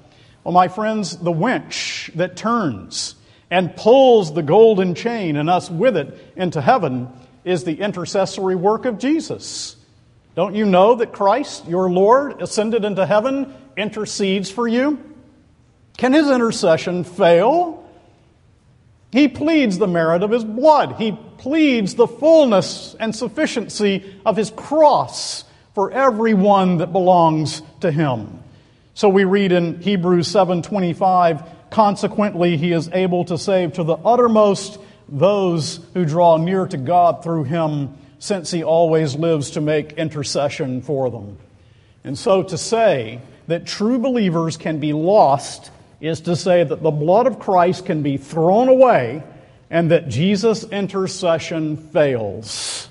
Well, 0.45 0.53
my 0.53 0.69
friends, 0.69 1.17
the 1.17 1.33
winch 1.33 2.11
that 2.15 2.37
turns 2.37 3.15
and 3.51 3.77
pulls 3.77 4.33
the 4.33 4.43
golden 4.43 4.95
chain 4.95 5.37
and 5.37 5.49
us 5.49 5.71
with 5.71 5.97
it 5.97 6.33
into 6.37 6.61
heaven 6.61 7.09
is 7.45 7.65
the 7.65 7.81
intercessory 7.81 8.57
work 8.57 8.85
of 8.85 8.99
Jesus. 8.99 9.77
Don't 10.35 10.55
you 10.55 10.65
know 10.65 10.95
that 10.97 11.13
Christ, 11.13 11.69
your 11.69 11.91
Lord, 11.91 12.41
ascended 12.41 12.85
into 12.85 13.05
heaven, 13.05 13.55
intercedes 13.77 14.51
for 14.51 14.67
you? 14.67 14.99
Can 15.97 16.13
his 16.13 16.29
intercession 16.29 17.05
fail? 17.05 17.89
He 19.13 19.29
pleads 19.29 19.79
the 19.79 19.87
merit 19.87 20.23
of 20.23 20.31
his 20.31 20.45
blood. 20.45 20.97
He 20.97 21.13
pleads 21.39 21.95
the 21.95 22.07
fullness 22.07 22.97
and 22.99 23.15
sufficiency 23.15 24.05
of 24.25 24.37
his 24.37 24.51
cross 24.51 25.45
for 25.75 25.91
everyone 25.91 26.79
that 26.79 26.93
belongs 26.93 27.63
to 27.81 27.91
him. 27.91 28.43
So 28.95 29.09
we 29.09 29.25
read 29.25 29.53
in 29.53 29.81
Hebrews 29.81 30.29
7:25, 30.29 31.43
consequently 31.71 32.57
he 32.57 32.73
is 32.73 32.91
able 32.93 33.25
to 33.27 33.39
save 33.39 33.75
to 33.75 33.85
the 33.85 33.97
uttermost 33.97 34.79
those 35.09 35.81
who 35.95 36.05
draw 36.05 36.37
near 36.37 36.67
to 36.67 36.77
God 36.77 37.23
through 37.23 37.45
him, 37.45 37.95
since 38.19 38.51
he 38.51 38.63
always 38.63 39.15
lives 39.17 39.51
to 39.51 39.61
make 39.61 39.93
intercession 39.95 40.81
for 40.81 41.11
them. 41.11 41.39
And 42.05 42.17
so 42.17 42.43
to 42.43 42.57
say 42.57 43.21
that 43.47 43.67
true 43.67 43.99
believers 43.99 44.57
can 44.57 44.79
be 44.79 44.93
lost 44.93 45.71
is 46.03 46.23
to 46.23 46.35
say 46.35 46.65
that 46.65 46.83
the 46.83 46.91
blood 46.91 47.29
of 47.29 47.39
Christ 47.39 47.87
can 47.87 48.03
be 48.03 48.17
thrown 48.17 48.69
away 48.69 49.23
and 49.71 49.93
that 49.93 50.09
Jesus' 50.09 50.65
intercession 50.65 51.77
fails. 51.77 52.89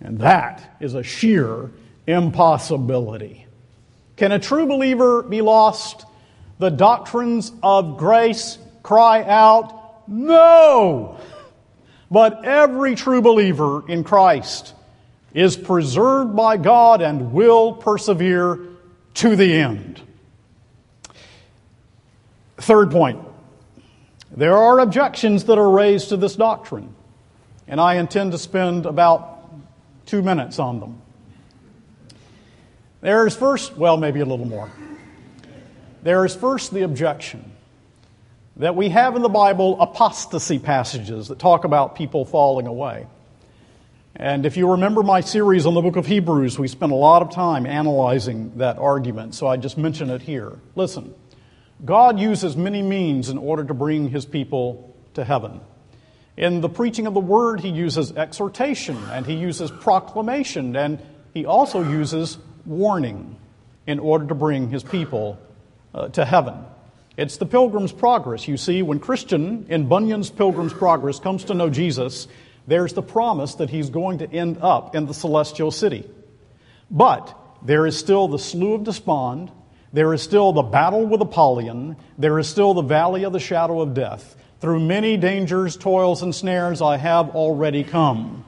And 0.00 0.20
that 0.20 0.76
is 0.78 0.94
a 0.94 1.02
sheer 1.02 1.70
impossibility. 2.06 3.46
Can 4.16 4.30
a 4.30 4.38
true 4.38 4.66
believer 4.66 5.24
be 5.24 5.40
lost? 5.40 6.06
The 6.60 6.70
doctrines 6.70 7.50
of 7.64 7.98
grace 7.98 8.58
cry 8.84 9.24
out, 9.24 10.08
no! 10.08 11.18
But 12.12 12.44
every 12.44 12.94
true 12.94 13.22
believer 13.22 13.88
in 13.90 14.04
Christ 14.04 14.72
is 15.34 15.56
preserved 15.56 16.36
by 16.36 16.58
God 16.58 17.02
and 17.02 17.32
will 17.32 17.72
persevere 17.72 18.60
to 19.14 19.34
the 19.34 19.52
end. 19.52 20.00
Third 22.60 22.90
point 22.90 23.20
there 24.30 24.56
are 24.56 24.78
objections 24.78 25.44
that 25.44 25.58
are 25.58 25.70
raised 25.70 26.10
to 26.10 26.16
this 26.16 26.36
doctrine, 26.36 26.94
and 27.66 27.80
I 27.80 27.94
intend 27.94 28.32
to 28.32 28.38
spend 28.38 28.86
about 28.86 29.50
two 30.06 30.22
minutes 30.22 30.58
on 30.58 30.78
them. 30.78 31.02
There 33.00 33.26
is 33.26 33.34
first, 33.34 33.76
well, 33.76 33.96
maybe 33.96 34.20
a 34.20 34.24
little 34.24 34.46
more. 34.46 34.70
There 36.02 36.24
is 36.24 36.36
first 36.36 36.72
the 36.72 36.82
objection 36.82 37.50
that 38.56 38.76
we 38.76 38.90
have 38.90 39.16
in 39.16 39.22
the 39.22 39.28
Bible 39.28 39.80
apostasy 39.80 40.58
passages 40.58 41.28
that 41.28 41.38
talk 41.38 41.64
about 41.64 41.94
people 41.94 42.24
falling 42.24 42.66
away. 42.66 43.06
And 44.14 44.44
if 44.44 44.56
you 44.56 44.72
remember 44.72 45.02
my 45.02 45.22
series 45.22 45.64
on 45.64 45.74
the 45.74 45.80
book 45.80 45.96
of 45.96 46.06
Hebrews, 46.06 46.58
we 46.58 46.68
spent 46.68 46.92
a 46.92 46.96
lot 46.96 47.22
of 47.22 47.30
time 47.30 47.64
analyzing 47.64 48.58
that 48.58 48.78
argument, 48.78 49.34
so 49.34 49.46
I 49.46 49.56
just 49.56 49.78
mention 49.78 50.10
it 50.10 50.20
here. 50.20 50.58
Listen, 50.74 51.14
God 51.84 52.18
uses 52.18 52.56
many 52.56 52.82
means 52.82 53.28
in 53.28 53.38
order 53.38 53.64
to 53.64 53.74
bring 53.74 54.08
his 54.08 54.26
people 54.26 54.94
to 55.14 55.24
heaven. 55.24 55.60
In 56.36 56.60
the 56.60 56.68
preaching 56.68 57.06
of 57.06 57.14
the 57.14 57.20
word, 57.20 57.60
he 57.60 57.68
uses 57.68 58.12
exhortation 58.12 58.96
and 59.10 59.26
he 59.26 59.34
uses 59.34 59.70
proclamation 59.70 60.76
and 60.76 61.00
he 61.34 61.46
also 61.46 61.82
uses 61.82 62.38
warning 62.66 63.36
in 63.86 63.98
order 63.98 64.26
to 64.26 64.34
bring 64.34 64.70
his 64.70 64.82
people 64.82 65.38
uh, 65.94 66.08
to 66.08 66.24
heaven. 66.24 66.54
It's 67.16 67.36
the 67.36 67.46
Pilgrim's 67.46 67.92
Progress. 67.92 68.46
You 68.48 68.56
see, 68.56 68.82
when 68.82 69.00
Christian 69.00 69.66
in 69.68 69.88
Bunyan's 69.88 70.30
Pilgrim's 70.30 70.72
Progress 70.72 71.18
comes 71.18 71.44
to 71.44 71.54
know 71.54 71.68
Jesus, 71.68 72.28
there's 72.66 72.92
the 72.92 73.02
promise 73.02 73.56
that 73.56 73.68
he's 73.68 73.90
going 73.90 74.18
to 74.18 74.30
end 74.30 74.58
up 74.62 74.94
in 74.94 75.06
the 75.06 75.14
celestial 75.14 75.70
city. 75.70 76.08
But 76.90 77.36
there 77.62 77.86
is 77.86 77.98
still 77.98 78.28
the 78.28 78.38
Slough 78.38 78.80
of 78.80 78.84
Despond, 78.84 79.50
there 79.92 80.14
is 80.14 80.22
still 80.22 80.52
the 80.52 80.62
battle 80.62 81.06
with 81.06 81.20
Apollyon, 81.20 81.96
there 82.18 82.38
is 82.38 82.48
still 82.48 82.74
the 82.74 82.82
valley 82.82 83.24
of 83.24 83.32
the 83.32 83.40
shadow 83.40 83.80
of 83.80 83.94
death. 83.94 84.36
Through 84.60 84.80
many 84.80 85.16
dangers, 85.16 85.76
toils, 85.76 86.22
and 86.22 86.34
snares 86.34 86.82
I 86.82 86.98
have 86.98 87.30
already 87.30 87.82
come. 87.82 88.44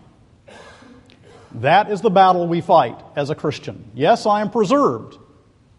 That 1.57 1.91
is 1.91 2.01
the 2.01 2.11
battle 2.11 2.47
we 2.47 2.61
fight 2.61 2.99
as 3.17 3.31
a 3.31 3.35
Christian. 3.35 3.91
Yes, 3.95 4.27
I 4.27 4.41
am 4.41 4.51
preserved, 4.51 5.19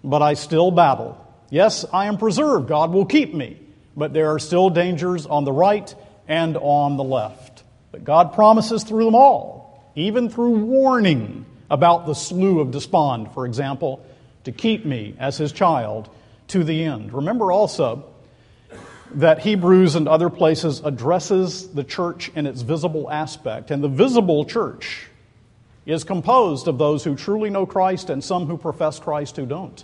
but 0.04 0.21
I 0.21 0.34
still 0.34 0.71
battle. 0.71 1.19
Yes, 1.49 1.86
I 1.93 2.06
am 2.06 2.17
preserved. 2.17 2.67
God 2.67 2.91
will 2.91 3.06
keep 3.06 3.34
me. 3.34 3.60
But 3.95 4.13
there 4.13 4.34
are 4.34 4.39
still 4.39 4.69
dangers 4.69 5.26
on 5.26 5.45
the 5.45 5.52
right 5.52 5.93
and 6.28 6.58
on 6.58 6.97
the 6.97 7.04
left. 7.04 7.63
But 7.91 8.04
God 8.04 8.34
promises 8.34 8.84
through 8.84 9.06
them 9.06 9.15
all, 9.15 9.91
even 9.95 10.30
through 10.30 10.65
warning 10.65 11.45
about 11.69 12.08
the 12.08 12.15
slough 12.15 12.58
of 12.58 12.71
despond, 12.71 13.34
for 13.34 13.45
example, 13.45 14.04
to 14.43 14.51
keep 14.51 14.86
me 14.86 15.15
as 15.19 15.38
his 15.38 15.51
child 15.51 16.10
to 16.49 16.63
the 16.63 16.84
end. 16.84 17.13
Remember 17.13 17.51
also 17.51 18.06
that 19.15 19.39
Hebrews 19.39 19.95
and 19.95 20.08
other 20.08 20.29
places 20.29 20.82
addresses 20.84 21.69
the 21.69 21.84
church 21.84 22.32
in 22.36 22.47
its 22.47 22.62
visible 22.62 23.10
aspect. 23.12 23.71
And 23.71 23.84
the 23.84 23.88
visible 23.88 24.45
church 24.45 25.08
is 25.86 26.03
composed 26.03 26.67
of 26.67 26.77
those 26.77 27.03
who 27.03 27.15
truly 27.15 27.49
know 27.49 27.65
Christ 27.65 28.10
and 28.10 28.23
some 28.23 28.47
who 28.47 28.58
profess 28.58 28.99
Christ 28.99 29.36
who 29.36 29.45
don't. 29.45 29.84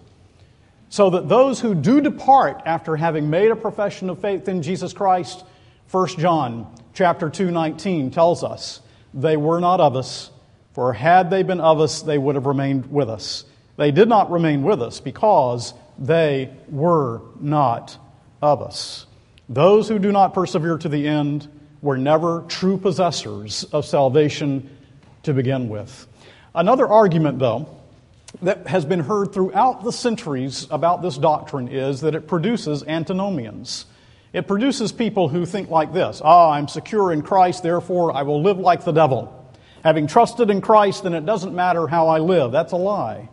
So 0.89 1.12
that 1.12 1.30
those 1.30 1.60
who 1.60 1.76
do 1.76 2.02
depart 2.02 2.63
after 2.65 2.95
having 2.95 3.30
made 3.30 3.52
a 3.52 3.56
profession 3.56 4.10
of 4.10 4.19
faith 4.19 4.48
in 4.48 4.63
Jesus 4.63 4.93
Christ, 4.93 5.43
1 5.91 6.08
John 6.17 6.74
chapter 6.93 7.30
2:19 7.30 8.12
tells 8.12 8.43
us, 8.43 8.82
they 9.13 9.38
were 9.38 9.60
not 9.60 9.80
of 9.80 9.95
us, 9.95 10.32
for 10.74 10.93
had 10.93 11.30
they 11.30 11.43
been 11.43 11.60
of 11.60 11.80
us, 11.80 12.02
they 12.02 12.17
would 12.17 12.36
have 12.36 12.45
remained 12.45 12.91
with 12.91 13.10
us. 13.10 13.45
They 13.80 13.92
did 13.92 14.10
not 14.10 14.30
remain 14.30 14.63
with 14.63 14.82
us 14.82 15.00
because 15.00 15.74
they 15.98 16.54
were 16.68 17.22
not 17.39 17.98
of 18.42 18.62
us. 18.62 19.06
Those 19.48 19.88
who 19.88 20.00
do 20.00 20.12
not 20.12 20.34
persevere 20.34 20.78
to 20.80 20.89
the 20.89 21.08
end 21.08 21.48
were 21.82 21.98
never 21.98 22.44
true 22.50 22.78
possessors 22.78 23.63
of 23.72 23.86
salvation 23.86 24.70
to 25.24 25.34
begin 25.34 25.70
with. 25.70 26.10
Another 26.54 26.89
argument, 26.89 27.39
though, 27.39 27.70
that 28.42 28.68
has 28.68 28.84
been 28.84 29.00
heard 29.00 29.32
throughout 29.32 29.86
the 29.86 29.94
centuries 29.94 30.68
about 30.72 31.02
this 31.02 31.18
doctrine 31.18 31.70
is 31.70 32.02
that 32.02 32.15
it 32.15 32.28
produces 32.28 32.84
antinomians. 32.84 33.86
It 34.34 34.46
produces 34.46 34.92
people 34.92 35.30
who 35.30 35.46
think 35.46 35.70
like 35.70 35.94
this 35.94 36.22
Ah, 36.22 36.52
I'm 36.52 36.68
secure 36.68 37.13
in 37.13 37.22
Christ, 37.22 37.63
therefore 37.63 38.13
I 38.13 38.24
will 38.24 38.42
live 38.42 38.60
like 38.60 38.84
the 38.84 38.92
devil. 38.92 39.34
Having 39.86 40.08
trusted 40.08 40.50
in 40.50 40.60
Christ, 40.60 41.04
then 41.04 41.13
it 41.13 41.26
doesn't 41.26 41.56
matter 41.56 41.88
how 41.88 42.10
I 42.10 42.20
live. 42.20 42.52
That's 42.52 42.74
a 42.74 42.76
lie. 42.76 43.30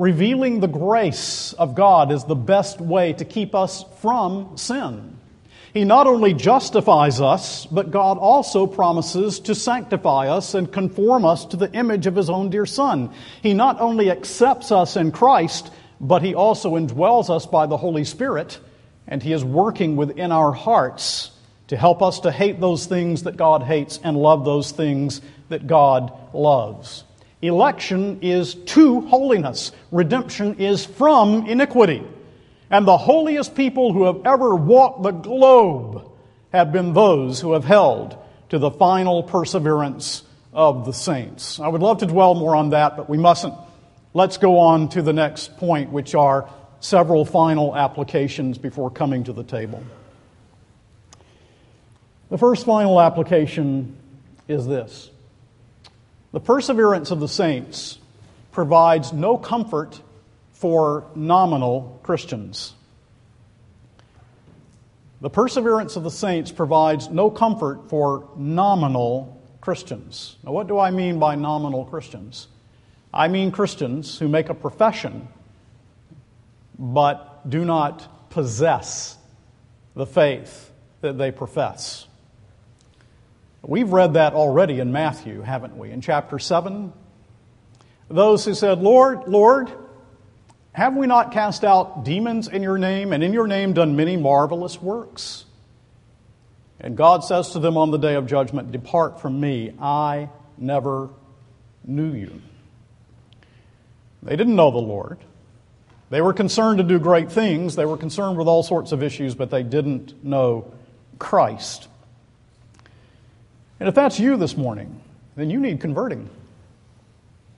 Revealing 0.00 0.60
the 0.60 0.66
grace 0.66 1.52
of 1.52 1.74
God 1.74 2.10
is 2.10 2.24
the 2.24 2.34
best 2.34 2.80
way 2.80 3.12
to 3.12 3.24
keep 3.26 3.54
us 3.54 3.84
from 4.00 4.56
sin. 4.56 5.18
He 5.74 5.84
not 5.84 6.06
only 6.06 6.32
justifies 6.32 7.20
us, 7.20 7.66
but 7.66 7.90
God 7.90 8.16
also 8.16 8.66
promises 8.66 9.40
to 9.40 9.54
sanctify 9.54 10.28
us 10.28 10.54
and 10.54 10.72
conform 10.72 11.26
us 11.26 11.44
to 11.44 11.58
the 11.58 11.70
image 11.74 12.06
of 12.06 12.16
His 12.16 12.30
own 12.30 12.48
dear 12.48 12.64
Son. 12.64 13.12
He 13.42 13.52
not 13.52 13.78
only 13.78 14.10
accepts 14.10 14.72
us 14.72 14.96
in 14.96 15.12
Christ, 15.12 15.70
but 16.00 16.22
He 16.22 16.34
also 16.34 16.76
indwells 16.76 17.28
us 17.28 17.44
by 17.44 17.66
the 17.66 17.76
Holy 17.76 18.04
Spirit, 18.04 18.58
and 19.06 19.22
He 19.22 19.34
is 19.34 19.44
working 19.44 19.96
within 19.96 20.32
our 20.32 20.52
hearts 20.52 21.30
to 21.66 21.76
help 21.76 22.00
us 22.00 22.20
to 22.20 22.32
hate 22.32 22.58
those 22.58 22.86
things 22.86 23.24
that 23.24 23.36
God 23.36 23.64
hates 23.64 24.00
and 24.02 24.16
love 24.16 24.46
those 24.46 24.70
things 24.70 25.20
that 25.50 25.66
God 25.66 26.10
loves. 26.32 27.04
Election 27.42 28.18
is 28.20 28.54
to 28.54 29.00
holiness, 29.02 29.72
redemption 29.90 30.56
is 30.56 30.84
from 30.84 31.46
iniquity. 31.46 32.06
And 32.70 32.86
the 32.86 32.98
holiest 32.98 33.54
people 33.54 33.92
who 33.92 34.04
have 34.04 34.24
ever 34.24 34.54
walked 34.54 35.02
the 35.02 35.10
globe 35.10 36.08
have 36.52 36.70
been 36.70 36.92
those 36.92 37.40
who 37.40 37.54
have 37.54 37.64
held 37.64 38.16
to 38.50 38.58
the 38.58 38.70
final 38.70 39.22
perseverance 39.22 40.22
of 40.52 40.84
the 40.84 40.92
saints. 40.92 41.60
I 41.60 41.68
would 41.68 41.80
love 41.80 41.98
to 41.98 42.06
dwell 42.06 42.34
more 42.34 42.54
on 42.54 42.70
that, 42.70 42.96
but 42.96 43.08
we 43.08 43.16
mustn't. 43.16 43.54
Let's 44.12 44.36
go 44.36 44.58
on 44.58 44.88
to 44.90 45.02
the 45.02 45.12
next 45.12 45.56
point, 45.56 45.90
which 45.90 46.14
are 46.14 46.48
several 46.80 47.24
final 47.24 47.76
applications 47.76 48.58
before 48.58 48.90
coming 48.90 49.24
to 49.24 49.32
the 49.32 49.44
table. 49.44 49.82
The 52.30 52.38
first 52.38 52.66
final 52.66 53.00
application 53.00 53.96
is 54.48 54.66
this 54.66 55.10
The 56.32 56.40
perseverance 56.40 57.10
of 57.10 57.20
the 57.20 57.28
saints 57.28 57.98
provides 58.52 59.12
no 59.12 59.36
comfort 59.36 60.00
for 60.52 61.06
nominal 61.14 61.98
Christians. 62.02 62.74
The 65.20 65.30
perseverance 65.30 65.96
of 65.96 66.02
the 66.02 66.10
saints 66.10 66.50
provides 66.50 67.08
no 67.08 67.30
comfort 67.30 67.88
for 67.90 68.28
nominal 68.36 69.40
Christians. 69.60 70.36
Now, 70.44 70.52
what 70.52 70.66
do 70.66 70.78
I 70.78 70.90
mean 70.90 71.18
by 71.18 71.34
nominal 71.34 71.84
Christians? 71.84 72.48
I 73.12 73.28
mean 73.28 73.50
Christians 73.50 74.18
who 74.18 74.28
make 74.28 74.48
a 74.48 74.54
profession 74.54 75.28
but 76.78 77.48
do 77.48 77.64
not 77.64 78.30
possess 78.30 79.18
the 79.94 80.06
faith 80.06 80.70
that 81.02 81.18
they 81.18 81.30
profess. 81.30 82.06
We've 83.62 83.92
read 83.92 84.14
that 84.14 84.32
already 84.32 84.80
in 84.80 84.90
Matthew, 84.90 85.42
haven't 85.42 85.76
we? 85.76 85.90
In 85.90 86.00
chapter 86.00 86.38
7, 86.38 86.92
those 88.08 88.44
who 88.44 88.54
said, 88.54 88.80
Lord, 88.80 89.28
Lord, 89.28 89.70
have 90.72 90.96
we 90.96 91.06
not 91.06 91.32
cast 91.32 91.62
out 91.64 92.04
demons 92.04 92.48
in 92.48 92.62
your 92.62 92.78
name, 92.78 93.12
and 93.12 93.22
in 93.22 93.32
your 93.32 93.46
name 93.46 93.72
done 93.72 93.96
many 93.96 94.16
marvelous 94.16 94.80
works? 94.80 95.44
And 96.80 96.96
God 96.96 97.22
says 97.22 97.50
to 97.50 97.58
them 97.58 97.76
on 97.76 97.90
the 97.90 97.98
day 97.98 98.14
of 98.14 98.26
judgment, 98.26 98.72
Depart 98.72 99.20
from 99.20 99.38
me, 99.38 99.74
I 99.78 100.30
never 100.56 101.10
knew 101.84 102.14
you. 102.14 102.40
They 104.22 104.36
didn't 104.36 104.56
know 104.56 104.70
the 104.70 104.78
Lord. 104.78 105.18
They 106.08 106.22
were 106.22 106.32
concerned 106.32 106.78
to 106.78 106.84
do 106.84 106.98
great 106.98 107.30
things, 107.30 107.76
they 107.76 107.84
were 107.84 107.96
concerned 107.96 108.38
with 108.38 108.48
all 108.48 108.62
sorts 108.62 108.92
of 108.92 109.02
issues, 109.02 109.34
but 109.34 109.50
they 109.50 109.62
didn't 109.62 110.24
know 110.24 110.72
Christ. 111.18 111.88
And 113.80 113.88
if 113.88 113.94
that's 113.94 114.20
you 114.20 114.36
this 114.36 114.56
morning, 114.56 115.00
then 115.36 115.50
you 115.50 115.58
need 115.58 115.80
converting. 115.80 116.28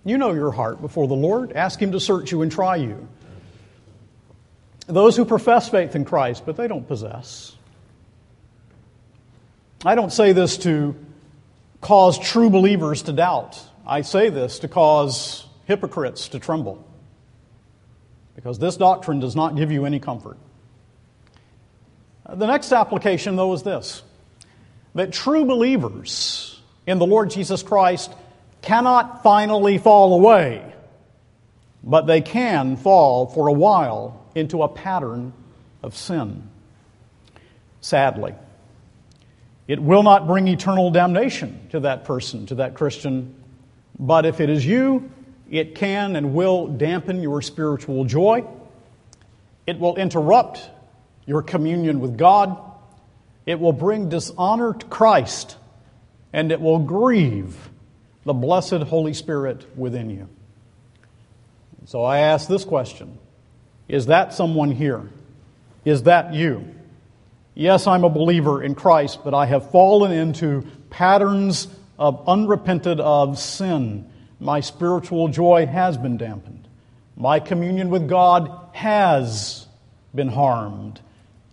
You 0.05 0.19
know 0.19 0.33
your 0.33 0.53
heart 0.53 0.81
before 0.81 1.09
the 1.09 1.15
Lord. 1.15 1.53
Ask 1.53 1.81
Him 1.81 1.93
to 1.93 2.01
search 2.01 2.33
you 2.33 2.43
and 2.43 2.51
try 2.51 2.77
you. 2.77 3.09
Those 4.87 5.17
who 5.17 5.25
profess 5.25 5.69
faith 5.69 5.95
in 5.95 6.05
Christ, 6.05 6.45
but 6.47 6.57
they 6.57 6.69
don't 6.69 6.87
possess. 6.87 7.55
I 9.85 9.95
don't 9.95 10.13
say 10.13 10.33
this 10.33 10.59
to 10.59 10.95
cause 11.81 12.19
true 12.19 12.51
believers 12.51 13.03
to 13.03 13.13
doubt. 13.13 13.61
I 13.87 14.03
say 14.03 14.29
this 14.29 14.61
to 14.61 14.69
cause 14.69 15.47
hypocrites 15.67 16.29
to 16.29 16.39
tremble. 16.39 16.87
Because 18.37 18.59
this 18.59 18.77
doctrine 18.77 19.21
does 19.21 19.37
not 19.37 19.57
give 19.57 19.71
you 19.71 19.85
any 19.85 19.99
comfort. 19.99 20.39
The 22.29 22.47
next 22.47 22.73
application, 22.73 23.37
though, 23.37 23.53
is 23.53 23.63
this 23.63 24.03
that 24.95 25.13
true 25.13 25.45
believers 25.45 26.61
in 26.87 26.99
the 26.99 27.07
Lord 27.07 27.31
Jesus 27.31 27.63
Christ 27.63 28.13
cannot 28.61 29.23
finally 29.23 29.79
fall 29.79 30.15
away, 30.15 30.75
but 31.83 32.07
they 32.07 32.21
can 32.21 32.77
fall 32.77 33.27
for 33.27 33.49
a 33.49 33.53
while 33.53 34.25
into 34.35 34.63
a 34.63 34.69
pattern 34.69 35.33
of 35.83 35.97
sin. 35.97 36.49
Sadly, 37.81 38.35
it 39.67 39.81
will 39.81 40.03
not 40.03 40.27
bring 40.27 40.49
eternal 40.49 40.91
damnation 40.91 41.69
to 41.71 41.81
that 41.81 42.05
person, 42.05 42.47
to 42.47 42.57
that 42.57 42.75
Christian, 42.75 43.35
but 43.99 44.27
if 44.27 44.41
it 44.41 44.51
is 44.51 44.65
you, 44.65 45.11
it 45.51 45.75
can 45.75 46.17
and 46.17 46.35
will 46.35 46.67
dampen 46.67 47.23
your 47.23 47.43
spiritual 47.43 48.05
joy. 48.05 48.45
It 49.67 49.79
will 49.79 49.97
interrupt 49.97 50.69
your 51.27 51.43
communion 51.43 52.01
with 52.01 52.17
God. 52.17 52.59
It 53.47 53.59
will 53.59 53.73
bring 53.73 54.09
dishonor 54.09 54.75
to 54.75 54.87
Christ, 54.87 55.57
and 56.33 56.53
it 56.53 56.61
will 56.61 56.79
grieve 56.79 57.71
the 58.25 58.33
blessed 58.33 58.83
Holy 58.83 59.15
Spirit 59.15 59.67
within 59.77 60.11
you. 60.11 60.29
So 61.87 62.05
I 62.05 62.19
ask 62.19 62.49
this 62.49 62.65
question 62.65 63.19
Is 63.89 64.07
that 64.07 64.33
someone 64.33 64.71
here? 64.71 65.11
Is 65.85 66.05
that 66.05 66.33
you? 66.33 66.75
Yes, 67.55 67.87
I'm 67.87 68.05
a 68.05 68.09
believer 68.09 68.63
in 68.63 68.75
Christ, 68.75 69.21
but 69.25 69.35
I 69.35 69.47
have 69.47 69.71
fallen 69.71 70.13
into 70.13 70.67
patterns 70.89 71.69
of 71.99 72.27
unrepented 72.27 73.01
of 73.01 73.39
sin. 73.39 74.09
My 74.41 74.61
spiritual 74.61 75.29
joy 75.29 75.67
has 75.67 75.99
been 75.99 76.17
dampened. 76.17 76.67
My 77.17 77.41
communion 77.41 77.91
with 77.91 78.09
God 78.09 78.51
has 78.73 79.67
been 80.15 80.29
harmed. 80.29 81.01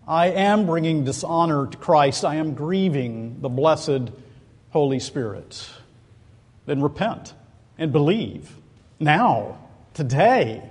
I 0.09 0.31
am 0.31 0.65
bringing 0.65 1.05
dishonor 1.05 1.67
to 1.67 1.77
Christ. 1.77 2.25
I 2.25 2.35
am 2.35 2.55
grieving 2.55 3.39
the 3.39 3.49
blessed 3.49 4.11
Holy 4.71 4.99
Spirit 4.99 5.69
then 6.69 6.81
repent 6.83 7.33
and 7.79 7.91
believe 7.91 8.55
now, 8.99 9.57
today, 9.93 10.61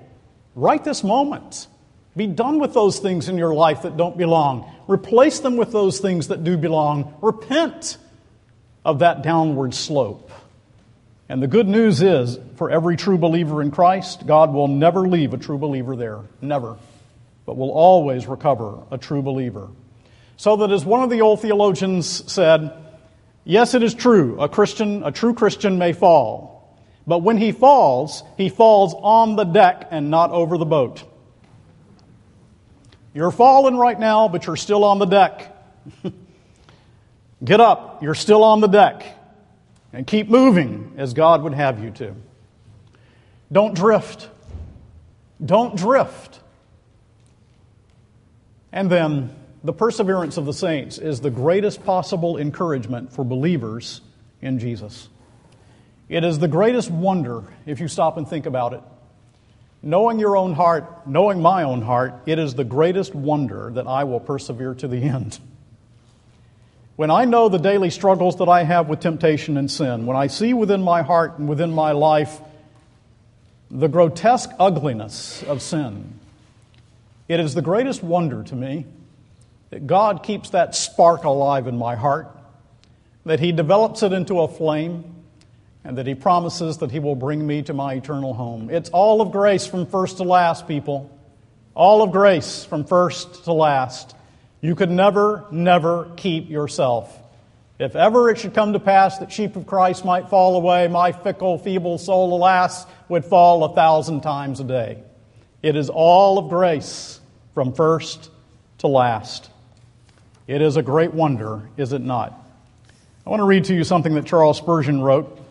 right 0.55 0.83
this 0.85 1.03
moment. 1.03 1.67
Be 2.17 2.27
done 2.27 2.61
with 2.61 2.73
those 2.73 3.01
things 3.01 3.29
in 3.29 3.37
your 3.37 3.53
life 3.53 3.83
that 3.83 3.97
don't 3.97 4.17
belong. 4.17 4.71
Replace 4.87 5.41
them 5.41 5.57
with 5.57 5.73
those 5.73 5.99
things 5.99 6.29
that 6.29 6.45
do 6.45 6.57
belong. 6.57 7.15
Repent 7.21 7.97
of 8.85 9.01
that 9.01 9.23
downward 9.23 9.75
slope. 9.75 10.31
And 11.29 11.43
the 11.43 11.49
good 11.49 11.67
news 11.67 12.01
is, 12.01 12.39
for 12.57 12.71
every 12.71 12.97
true 12.97 13.19
believer 13.19 13.61
in 13.61 13.71
Christ, 13.71 14.27
God 14.27 14.53
will 14.53 14.69
never 14.69 15.09
leave 15.09 15.35
a 15.35 15.39
true 15.39 15.59
believer 15.59 15.97
there. 15.97 16.21
Never. 16.41 16.77
But 17.49 17.57
will 17.57 17.71
always 17.71 18.27
recover 18.27 18.83
a 18.91 18.99
true 18.99 19.23
believer. 19.23 19.71
So 20.37 20.57
that, 20.57 20.71
as 20.71 20.85
one 20.85 21.03
of 21.03 21.09
the 21.09 21.23
old 21.23 21.41
theologians 21.41 22.31
said, 22.31 22.75
Yes, 23.43 23.73
it 23.73 23.83
is 23.83 23.95
true. 23.95 24.39
A 24.39 24.51
Christian, 24.51 25.03
a 25.03 25.11
true 25.11 25.33
Christian 25.33 25.79
may 25.79 25.95
fall. 25.95 26.79
But 27.07 27.21
when 27.21 27.39
he 27.39 27.53
falls, 27.53 28.23
he 28.37 28.51
falls 28.51 28.93
on 28.95 29.37
the 29.37 29.45
deck 29.45 29.89
and 29.91 30.11
not 30.11 30.31
over 30.31 30.59
the 30.59 30.67
boat. 30.67 31.05
You're 33.15 33.31
falling 33.31 33.79
right 33.79 33.99
now, 33.99 34.29
but 34.29 34.45
you're 34.45 34.55
still 34.55 34.85
on 34.85 34.99
the 34.99 35.07
deck. 35.07 35.57
Get 37.43 37.63
up. 37.63 38.03
You're 38.03 38.15
still 38.15 38.45
on 38.45 38.61
the 38.61 38.67
deck. 38.67 39.07
And 39.95 40.07
keep 40.07 40.29
moving 40.29 40.97
as 40.99 41.15
God 41.15 41.43
would 41.45 41.55
have 41.55 41.83
you 41.83 41.93
to. 41.93 42.15
Don't 43.51 43.73
drift. 43.73 44.29
Don't 45.43 45.77
drift. 45.77 46.38
And 48.73 48.91
then 48.91 49.35
the 49.65 49.73
perseverance 49.73 50.37
of 50.37 50.47
the 50.47 50.53
saints 50.53 50.99
is 50.99 51.21
the 51.21 51.31
greatest 51.31 51.85
possible 51.85 52.37
encouragement 52.37 53.13
for 53.13 53.25
believers 53.25 54.01
in 54.41 54.59
Jesus. 54.59 55.09
It 56.09 56.25
is 56.25 56.39
the 56.39 56.49
greatest 56.49 56.91
wonder 56.91 57.45
if 57.67 57.81
you 57.81 57.89
stop 57.89 58.17
and 58.17 58.29
think 58.29 58.47
about 58.47 58.73
it. 58.73 58.83
Knowing 59.83 60.19
your 60.19 60.37
own 60.37 60.55
heart, 60.55 61.07
knowing 61.07 61.41
my 61.41 61.63
own 61.63 61.83
heart, 61.83 62.15
it 62.27 62.39
is 62.39 62.55
the 62.55 62.65
greatest 62.65 63.15
wonder 63.15 63.71
that 63.75 63.87
I 63.87 64.05
will 64.05 64.21
persevere 64.21 64.75
to 64.75 64.89
the 64.89 65.03
end. 65.03 65.39
When 66.97 67.11
I 67.13 67.27
know 67.27 67.49
the 67.49 67.59
daily 67.59 67.91
struggles 67.91 68.37
that 68.39 68.49
I 68.49 68.65
have 68.65 68.89
with 68.89 68.99
temptation 69.01 69.57
and 69.57 69.71
sin, 69.71 70.05
when 70.05 70.17
I 70.17 70.27
see 70.27 70.53
within 70.53 70.83
my 70.83 71.03
heart 71.03 71.39
and 71.39 71.49
within 71.49 71.71
my 71.71 71.93
life 71.93 72.41
the 73.71 73.87
grotesque 73.87 74.51
ugliness 74.59 75.45
of 75.45 75.63
sin, 75.63 76.18
it 77.29 77.41
is 77.41 77.55
the 77.55 77.63
greatest 77.63 78.03
wonder 78.03 78.43
to 78.43 78.57
me 78.57 78.87
that 79.71 79.87
God 79.87 80.23
keeps 80.23 80.51
that 80.51 80.75
spark 80.75 81.25
alive 81.25 81.67
in 81.67 81.77
my 81.77 81.95
heart, 81.95 82.35
that 83.27 83.39
He 83.39 83.53
develops 83.53 84.03
it 84.03 84.13
into 84.13 84.41
a 84.41 84.49
flame, 84.49 85.15
and 85.85 85.99
that 85.99 86.07
He 86.07 86.15
promises 86.15 86.79
that 86.79 86.91
He 86.91 86.99
will 86.99 87.15
bring 87.15 87.47
me 87.47 87.63
to 87.63 87.75
my 87.75 87.95
eternal 87.95 88.33
home. 88.33 88.71
It's 88.71 88.89
all 88.91 89.21
of 89.21 89.31
grace 89.31 89.67
from 89.67 89.87
first 89.87 90.17
to 90.17 90.23
last, 90.23 90.67
people. 90.67 91.15
All 91.75 92.03
of 92.03 92.13
grace 92.13 92.65
from 92.65 92.85
first 92.85 93.45
to 93.45 93.53
last. 93.53 94.17
You 94.61 94.75
could 94.75 94.91
never, 94.91 95.45
never 95.51 96.11
keep 96.17 96.49
yourself. 96.49 97.17
If 97.79 97.95
ever 97.95 98.29
it 98.31 98.39
should 98.39 98.55
come 98.55 98.73
to 98.73 98.81
pass 98.81 99.19
that 99.19 99.31
sheep 99.31 99.55
of 99.55 99.67
Christ 99.67 100.05
might 100.05 100.31
fall 100.31 100.57
away, 100.57 100.89
my 100.89 101.13
fickle, 101.13 101.59
feeble 101.59 101.99
soul, 101.99 102.35
alas, 102.35 102.87
would 103.09 103.25
fall 103.25 103.63
a 103.63 103.75
thousand 103.75 104.23
times 104.23 104.59
a 104.59 104.65
day. 104.65 105.03
It 105.63 105.77
is 105.77 105.89
all 105.89 106.39
of 106.39 106.49
grace 106.49 107.18
from 107.59 107.73
first 107.73 108.31
to 108.79 108.87
last. 108.87 109.51
It 110.47 110.63
is 110.63 110.77
a 110.77 110.83
great 110.83 111.13
wonder, 111.13 111.69
is 111.77 111.93
it 111.93 112.03
not? 112.03 112.41
I 113.27 113.31
want 113.31 113.41
to 113.41 113.45
read 113.45 113.65
to 113.65 113.75
you 113.75 113.83
something 113.83 114.15
that 114.15 114.27
Charles 114.27 114.59
Spurgeon 114.59 115.03
wrote. 115.03 115.45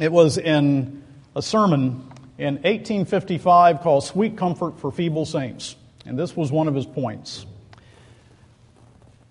It 0.00 0.10
was 0.10 0.36
in 0.36 1.04
a 1.36 1.40
sermon 1.40 2.10
in 2.38 2.54
1855 2.54 3.82
called 3.82 4.02
Sweet 4.02 4.36
Comfort 4.36 4.80
for 4.80 4.90
Feeble 4.90 5.26
Saints. 5.26 5.76
And 6.04 6.18
this 6.18 6.36
was 6.36 6.50
one 6.50 6.66
of 6.66 6.74
his 6.74 6.86
points. 6.86 7.46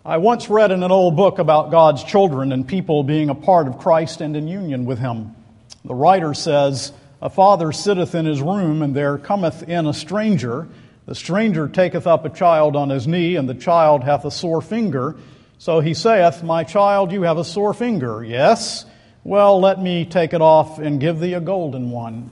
I 0.06 0.15
once 0.15 0.50
read 0.50 0.72
in 0.72 0.84
an 0.84 0.91
old 0.93 1.17
book 1.17 1.39
about 1.39 1.72
God's 1.72 2.06
children 2.06 2.54
and 2.54 2.65
people 2.65 3.04
being 3.04 3.30
a 3.30 3.36
part 3.36 3.67
of 3.67 3.80
Christ 3.80 4.22
and 4.22 4.34
in 4.38 4.48
union 4.48 4.86
with 4.86 5.00
Him. 5.00 5.36
The 5.84 5.93
writer 5.93 6.34
says, 6.34 6.93
A 7.22 7.30
father 7.30 7.74
sitteth 7.74 8.15
in 8.15 8.26
his 8.26 8.41
room, 8.41 8.82
and 8.82 8.96
there 8.96 9.17
cometh 9.17 9.67
in 9.67 9.86
a 9.86 9.93
stranger. 9.93 10.70
The 11.08 11.15
stranger 11.15 11.67
taketh 11.67 12.06
up 12.06 12.26
a 12.26 12.30
child 12.30 12.76
on 12.76 12.89
his 12.89 13.08
knee, 13.08 13.36
and 13.36 13.50
the 13.50 13.56
child 13.56 14.04
hath 14.04 14.24
a 14.26 14.30
sore 14.30 14.62
finger. 14.62 15.15
So 15.58 15.80
he 15.80 15.96
saith, 15.96 16.43
My 16.43 16.63
child, 16.63 17.12
you 17.12 17.24
have 17.24 17.39
a 17.39 17.43
sore 17.43 17.74
finger. 17.74 18.24
Yes? 18.24 18.86
Well, 19.24 19.60
let 19.60 19.82
me 19.82 20.06
take 20.06 20.34
it 20.34 20.41
off 20.41 20.78
and 20.78 21.00
give 21.00 21.20
thee 21.20 21.34
a 21.34 21.41
golden 21.41 21.89
one. 21.89 22.30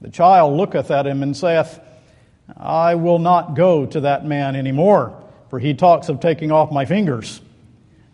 The 0.00 0.10
child 0.10 0.56
looketh 0.56 0.90
at 0.90 1.06
him 1.06 1.22
and 1.22 1.36
saith, 1.36 1.78
I 2.56 2.96
will 2.96 3.20
not 3.20 3.54
go 3.54 3.86
to 3.86 4.00
that 4.00 4.26
man 4.26 4.56
any 4.56 4.72
more 4.72 5.20
for 5.54 5.60
he 5.60 5.72
talks 5.72 6.08
of 6.08 6.18
taking 6.18 6.50
off 6.50 6.72
my 6.72 6.84
fingers. 6.84 7.40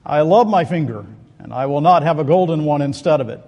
I 0.05 0.21
love 0.21 0.47
my 0.47 0.67
finger, 0.67 1.07
and 1.39 1.55
I 1.55 1.65
will 1.65 1.81
not 1.81 2.03
have 2.03 2.19
a 2.19 2.25
golden 2.25 2.67
one 2.67 2.83
instead 2.83 3.23
of 3.23 3.31
it. 3.31 3.41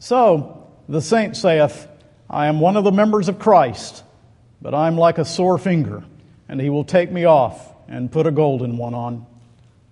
So 0.00 0.68
the 0.88 1.00
saint 1.00 1.36
saith, 1.36 1.86
I 2.28 2.48
am 2.48 2.58
one 2.58 2.76
of 2.76 2.82
the 2.82 2.90
members 2.90 3.28
of 3.28 3.38
Christ, 3.38 4.02
but 4.60 4.74
I'm 4.74 4.96
like 4.96 5.18
a 5.18 5.24
sore 5.24 5.58
finger, 5.58 6.04
and 6.48 6.60
he 6.60 6.70
will 6.70 6.84
take 6.84 7.10
me 7.10 7.24
off 7.24 7.72
and 7.88 8.10
put 8.10 8.26
a 8.26 8.30
golden 8.30 8.76
one 8.76 8.94
on. 8.94 9.26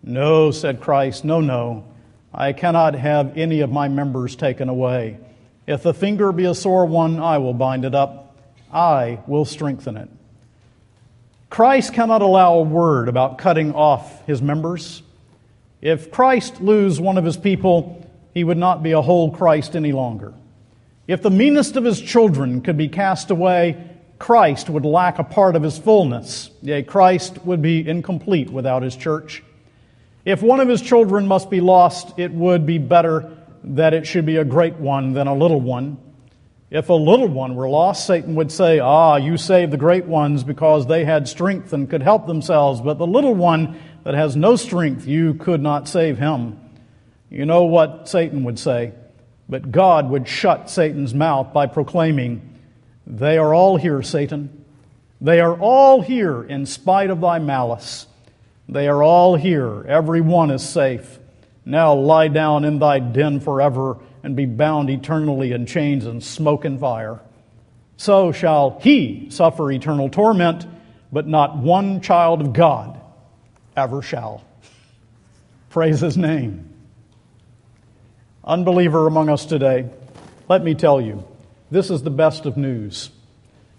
No, 0.03 0.51
said 0.51 0.81
Christ, 0.81 1.25
no, 1.25 1.41
no. 1.41 1.85
I 2.33 2.53
cannot 2.53 2.95
have 2.95 3.39
any 3.39 3.61
of 3.61 3.71
my 3.71 3.89
members 3.89 4.37
taken 4.37 4.69
away. 4.69 5.19
If 5.67 5.83
the 5.83 5.95
finger 5.95 6.33
be 6.33 6.45
a 6.45 6.55
sore 6.55 6.87
one, 6.87 7.21
I 7.21 7.39
will 7.39 7.55
bind 7.55 7.85
it 7.85 7.95
up. 7.95 8.37
I 8.73 9.21
will 9.27 9.45
strengthen 9.45 9.97
it. 9.97 10.09
Christ 11.49 11.95
cannot 11.95 12.21
allow 12.21 12.55
a 12.55 12.63
word 12.63 13.09
about 13.09 13.39
cutting 13.39 13.73
off 13.73 14.27
his 14.27 14.43
members. 14.43 15.03
If 15.81 16.11
Christ 16.11 16.61
lose 16.61 17.01
one 17.01 17.17
of 17.17 17.25
his 17.25 17.37
people, 17.37 18.05
he 18.35 18.43
would 18.43 18.59
not 18.59 18.83
be 18.83 18.93
a 18.93 19.01
whole 19.01 19.31
Christ 19.31 19.77
any 19.77 19.93
longer. 19.93 20.35
If 21.07 21.23
the 21.23 21.31
meanest 21.31 21.77
of 21.77 21.85
his 21.85 22.01
children 22.01 22.61
could 22.63 22.77
be 22.77 22.89
cast 22.89 23.31
away, 23.31 23.77
Christ 24.19 24.71
would 24.71 24.85
lack 24.85 25.19
a 25.19 25.25
part 25.25 25.57
of 25.57 25.63
his 25.63 25.79
fullness. 25.79 26.51
Yea, 26.63 26.83
Christ 26.83 27.45
would 27.45 27.61
be 27.61 27.87
incomplete 27.87 28.51
without 28.51 28.83
his 28.83 28.97
church. 28.97 29.43
If 30.25 30.43
one 30.43 30.61
of 30.61 30.69
his 30.69 30.81
children 30.81 31.27
must 31.27 31.51
be 31.51 31.61
lost, 31.61 32.19
it 32.19 32.33
would 32.33 32.65
be 32.65 32.79
better 32.79 33.37
that 33.65 33.95
it 33.95 34.07
should 34.07 34.25
be 34.25 34.37
a 34.37 34.45
great 34.45 34.77
one 34.77 35.13
than 35.13 35.27
a 35.27 35.35
little 35.35 35.61
one. 35.61 35.99
If 36.71 36.89
a 36.89 36.95
little 36.95 37.29
one 37.29 37.55
were 37.55 37.69
lost, 37.69 38.07
Satan 38.07 38.35
would 38.37 38.51
say, 38.51 38.81
Ah, 38.81 39.17
you 39.17 39.37
saved 39.37 39.73
the 39.73 39.77
great 39.77 40.07
ones 40.07 40.43
because 40.43 40.87
they 40.87 41.05
had 41.05 41.29
strength 41.29 41.73
and 41.73 41.89
could 41.89 42.03
help 42.03 42.27
themselves, 42.27 42.81
but 42.81 42.99
the 42.99 43.07
little 43.07 43.35
one 43.35 43.79
that 44.05 44.15
has 44.15 44.35
no 44.35 44.57
strength, 44.57 45.07
you 45.07 45.35
could 45.35 45.63
not 45.63 45.89
save 45.89 46.19
him. 46.19 46.59
You 47.31 47.47
know 47.47 47.65
what 47.65 48.09
Satan 48.09 48.45
would 48.45 48.59
say, 48.59 48.93
but 49.49 49.71
God 49.71 50.09
would 50.11 50.27
shut 50.27 50.71
Satan's 50.71 51.15
mouth 51.15 51.53
by 51.53 51.67
proclaiming, 51.67 52.54
They 53.07 53.39
are 53.39 53.55
all 53.55 53.77
here, 53.77 54.03
Satan. 54.03 54.65
They 55.21 55.41
are 55.41 55.57
all 55.59 56.01
here 56.01 56.43
in 56.43 56.67
spite 56.67 57.11
of 57.11 57.21
thy 57.21 57.39
malice. 57.39 58.07
They 58.69 58.89
are 58.89 59.03
all 59.03 59.37
here. 59.37 59.85
Every 59.87 60.21
one 60.21 60.51
is 60.51 60.67
safe. 60.67 61.19
Now 61.65 61.95
lie 61.95 62.29
down 62.29 62.65
in 62.65 62.79
thy 62.79 62.99
den 62.99 63.41
forever 63.41 63.99
and 64.23 64.37
be 64.37 64.47
bound 64.47 64.91
eternally 64.91 65.53
in 65.53 65.67
chains 65.67 66.07
and 66.07 66.23
smoke 66.23 66.65
and 66.65 66.81
fire. 66.81 67.21
So 67.97 68.33
shall 68.33 68.81
he 68.81 69.29
suffer 69.31 69.71
eternal 69.71 70.09
torment, 70.09 70.67
but 71.13 71.27
not 71.27 71.57
one 71.57 72.01
child 72.01 72.41
of 72.41 72.53
God 72.53 73.01
ever 73.77 74.03
shall. 74.03 74.43
Praise 75.71 76.01
his 76.01 76.17
name. 76.17 76.71
Unbeliever 78.45 79.07
among 79.07 79.29
us 79.29 79.47
today, 79.47 79.89
let 80.49 80.63
me 80.63 80.75
tell 80.75 81.01
you, 81.01 81.25
this 81.71 81.91
is 81.91 82.03
the 82.03 82.11
best 82.11 82.47
of 82.47 82.57
news. 82.57 83.11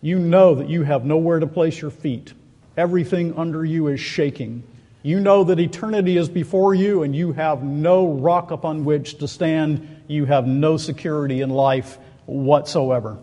You 0.01 0.19
know 0.19 0.55
that 0.55 0.69
you 0.69 0.83
have 0.83 1.05
nowhere 1.05 1.39
to 1.39 1.47
place 1.47 1.81
your 1.81 1.91
feet. 1.91 2.33
Everything 2.77 3.37
under 3.37 3.63
you 3.63 3.87
is 3.87 3.99
shaking. 3.99 4.63
You 5.01 5.19
know 5.19 5.43
that 5.43 5.59
eternity 5.59 6.17
is 6.17 6.29
before 6.29 6.73
you 6.73 7.03
and 7.03 7.15
you 7.15 7.31
have 7.33 7.63
no 7.63 8.11
rock 8.11 8.51
upon 8.51 8.85
which 8.85 9.19
to 9.19 9.27
stand. 9.27 10.03
You 10.07 10.25
have 10.25 10.47
no 10.47 10.77
security 10.77 11.41
in 11.41 11.51
life 11.51 11.97
whatsoever. 12.25 13.19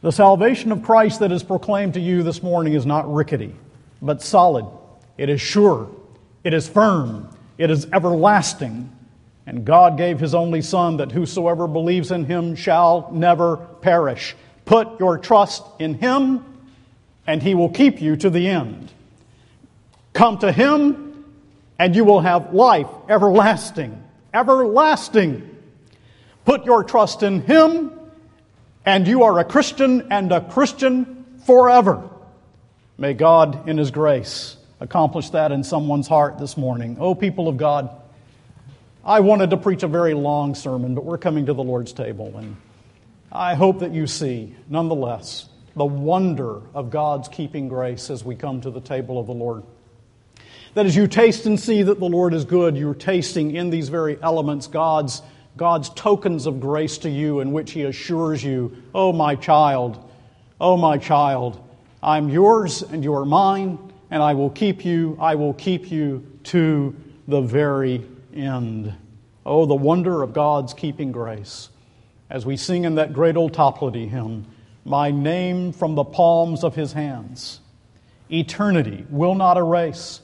The 0.00 0.12
salvation 0.12 0.72
of 0.72 0.82
Christ 0.82 1.20
that 1.20 1.32
is 1.32 1.42
proclaimed 1.42 1.94
to 1.94 2.00
you 2.00 2.22
this 2.22 2.42
morning 2.42 2.72
is 2.72 2.86
not 2.86 3.12
rickety, 3.12 3.54
but 4.00 4.22
solid. 4.22 4.66
It 5.18 5.28
is 5.28 5.40
sure. 5.40 5.90
It 6.42 6.54
is 6.54 6.68
firm. 6.68 7.28
It 7.58 7.70
is 7.70 7.86
everlasting. 7.92 8.95
And 9.46 9.64
God 9.64 9.96
gave 9.96 10.18
His 10.18 10.34
only 10.34 10.60
Son 10.60 10.96
that 10.96 11.12
whosoever 11.12 11.68
believes 11.68 12.10
in 12.10 12.24
Him 12.24 12.56
shall 12.56 13.08
never 13.12 13.56
perish. 13.56 14.34
Put 14.64 14.98
your 14.98 15.18
trust 15.18 15.62
in 15.78 15.94
Him, 15.94 16.44
and 17.26 17.40
He 17.40 17.54
will 17.54 17.68
keep 17.68 18.02
you 18.02 18.16
to 18.16 18.28
the 18.28 18.48
end. 18.48 18.90
Come 20.12 20.38
to 20.38 20.50
Him, 20.50 21.24
and 21.78 21.94
you 21.94 22.04
will 22.04 22.20
have 22.20 22.52
life 22.52 22.88
everlasting. 23.08 24.02
Everlasting. 24.34 25.56
Put 26.44 26.64
your 26.64 26.82
trust 26.82 27.22
in 27.22 27.42
Him, 27.42 27.92
and 28.84 29.06
you 29.06 29.22
are 29.22 29.38
a 29.38 29.44
Christian 29.44 30.08
and 30.10 30.32
a 30.32 30.40
Christian 30.40 31.24
forever. 31.44 32.08
May 32.98 33.14
God, 33.14 33.68
in 33.68 33.78
His 33.78 33.92
grace, 33.92 34.56
accomplish 34.80 35.30
that 35.30 35.52
in 35.52 35.62
someone's 35.62 36.08
heart 36.08 36.38
this 36.38 36.56
morning. 36.56 36.96
Oh, 36.98 37.14
people 37.14 37.46
of 37.46 37.56
God, 37.56 37.90
I 39.06 39.20
wanted 39.20 39.50
to 39.50 39.56
preach 39.56 39.84
a 39.84 39.86
very 39.86 40.14
long 40.14 40.56
sermon, 40.56 40.96
but 40.96 41.04
we're 41.04 41.16
coming 41.16 41.46
to 41.46 41.52
the 41.52 41.62
Lord's 41.62 41.92
table, 41.92 42.36
and 42.36 42.56
I 43.30 43.54
hope 43.54 43.78
that 43.78 43.92
you 43.92 44.08
see, 44.08 44.56
nonetheless, 44.68 45.48
the 45.76 45.84
wonder 45.84 46.60
of 46.74 46.90
God's 46.90 47.28
keeping 47.28 47.68
grace 47.68 48.10
as 48.10 48.24
we 48.24 48.34
come 48.34 48.60
to 48.62 48.70
the 48.72 48.80
table 48.80 49.20
of 49.20 49.28
the 49.28 49.32
Lord. 49.32 49.62
That 50.74 50.86
as 50.86 50.96
you 50.96 51.06
taste 51.06 51.46
and 51.46 51.58
see 51.58 51.84
that 51.84 52.00
the 52.00 52.08
Lord 52.08 52.34
is 52.34 52.44
good, 52.44 52.76
you're 52.76 52.94
tasting 52.94 53.54
in 53.54 53.70
these 53.70 53.90
very 53.90 54.20
elements 54.20 54.66
God's, 54.66 55.22
God's 55.56 55.88
tokens 55.90 56.46
of 56.46 56.58
grace 56.58 56.98
to 56.98 57.08
you, 57.08 57.38
in 57.38 57.52
which 57.52 57.70
He 57.70 57.84
assures 57.84 58.42
you, 58.42 58.76
Oh, 58.92 59.12
my 59.12 59.36
child, 59.36 60.04
oh, 60.60 60.76
my 60.76 60.98
child, 60.98 61.62
I'm 62.02 62.28
yours 62.28 62.82
and 62.82 63.04
you 63.04 63.14
are 63.14 63.24
mine, 63.24 63.78
and 64.10 64.20
I 64.20 64.34
will 64.34 64.50
keep 64.50 64.84
you, 64.84 65.16
I 65.20 65.36
will 65.36 65.54
keep 65.54 65.92
you 65.92 66.26
to 66.44 66.96
the 67.28 67.40
very 67.40 68.04
end. 68.36 68.94
Oh, 69.44 69.66
the 69.66 69.74
wonder 69.74 70.22
of 70.22 70.32
God's 70.32 70.74
keeping 70.74 71.12
grace. 71.12 71.70
As 72.28 72.44
we 72.44 72.56
sing 72.56 72.84
in 72.84 72.96
that 72.96 73.12
great 73.12 73.36
old 73.36 73.52
Toplady 73.52 74.08
hymn, 74.08 74.46
My 74.84 75.10
name 75.10 75.72
from 75.72 75.94
the 75.94 76.04
palms 76.04 76.62
of 76.62 76.74
His 76.74 76.92
hands. 76.92 77.60
Eternity 78.30 79.06
will 79.10 79.34
not 79.34 79.56
erase 79.56 80.20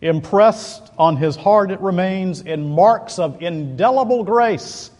Impressed 0.00 0.92
on 0.96 1.16
his 1.16 1.34
heart 1.34 1.72
it 1.72 1.80
remains 1.80 2.40
in 2.42 2.70
marks 2.70 3.18
of 3.18 3.42
indelible 3.42 4.22
grace. 4.22 4.92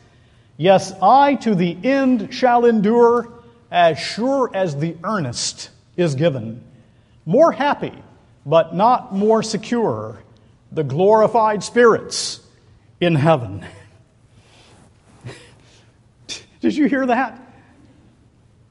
Yes, 0.57 0.93
I 1.01 1.37
to 1.37 1.55
the 1.55 1.79
end 1.85 2.35
shall 2.35 2.65
endure, 2.65 3.33
as 3.71 3.97
sure 3.97 4.51
as 4.53 4.77
the 4.77 4.97
earnest 5.05 5.71
is 5.97 6.17
given. 6.17 6.65
More 7.27 7.53
happy, 7.53 7.93
but 8.45 8.75
not 8.75 9.15
more 9.15 9.43
secure, 9.45 10.19
the 10.73 10.83
glorified 10.83 11.63
spirits 11.63 12.41
in 13.01 13.15
heaven. 13.15 13.65
Did 16.61 16.77
you 16.77 16.87
hear 16.87 17.07
that? 17.07 17.41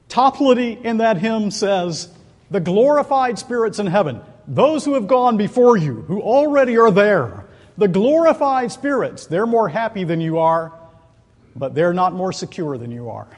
Toplady 0.08 0.82
in 0.82 0.98
that 0.98 1.18
hymn 1.18 1.50
says, 1.50 2.08
the 2.50 2.60
glorified 2.60 3.38
spirits 3.38 3.78
in 3.78 3.86
heaven 3.86 4.22
those 4.48 4.84
who 4.84 4.94
have 4.94 5.06
gone 5.06 5.36
before 5.36 5.76
you, 5.76 6.02
who 6.08 6.22
already 6.22 6.78
are 6.78 6.90
there, 6.90 7.44
the 7.76 7.86
glorified 7.86 8.72
spirits, 8.72 9.26
they're 9.26 9.46
more 9.46 9.68
happy 9.68 10.04
than 10.04 10.20
you 10.20 10.38
are, 10.38 10.72
but 11.54 11.74
they're 11.74 11.92
not 11.92 12.14
more 12.14 12.32
secure 12.32 12.78
than 12.78 12.90
you 12.90 13.10
are. 13.10 13.28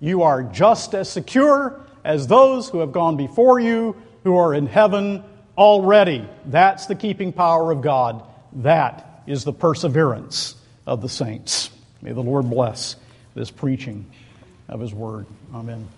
You 0.00 0.22
are 0.22 0.42
just 0.42 0.94
as 0.94 1.10
secure 1.10 1.84
as 2.02 2.26
those 2.26 2.68
who 2.70 2.78
have 2.78 2.92
gone 2.92 3.16
before 3.16 3.60
you, 3.60 3.94
who 4.24 4.36
are 4.36 4.54
in 4.54 4.66
heaven 4.66 5.22
already. 5.56 6.26
That's 6.46 6.86
the 6.86 6.94
keeping 6.94 7.32
power 7.32 7.70
of 7.70 7.82
God. 7.82 8.24
That 8.54 9.11
is 9.26 9.44
the 9.44 9.52
perseverance 9.52 10.56
of 10.86 11.02
the 11.02 11.08
saints. 11.08 11.70
May 12.00 12.12
the 12.12 12.22
Lord 12.22 12.48
bless 12.50 12.96
this 13.34 13.50
preaching 13.50 14.06
of 14.68 14.80
His 14.80 14.92
word. 14.92 15.26
Amen. 15.54 15.88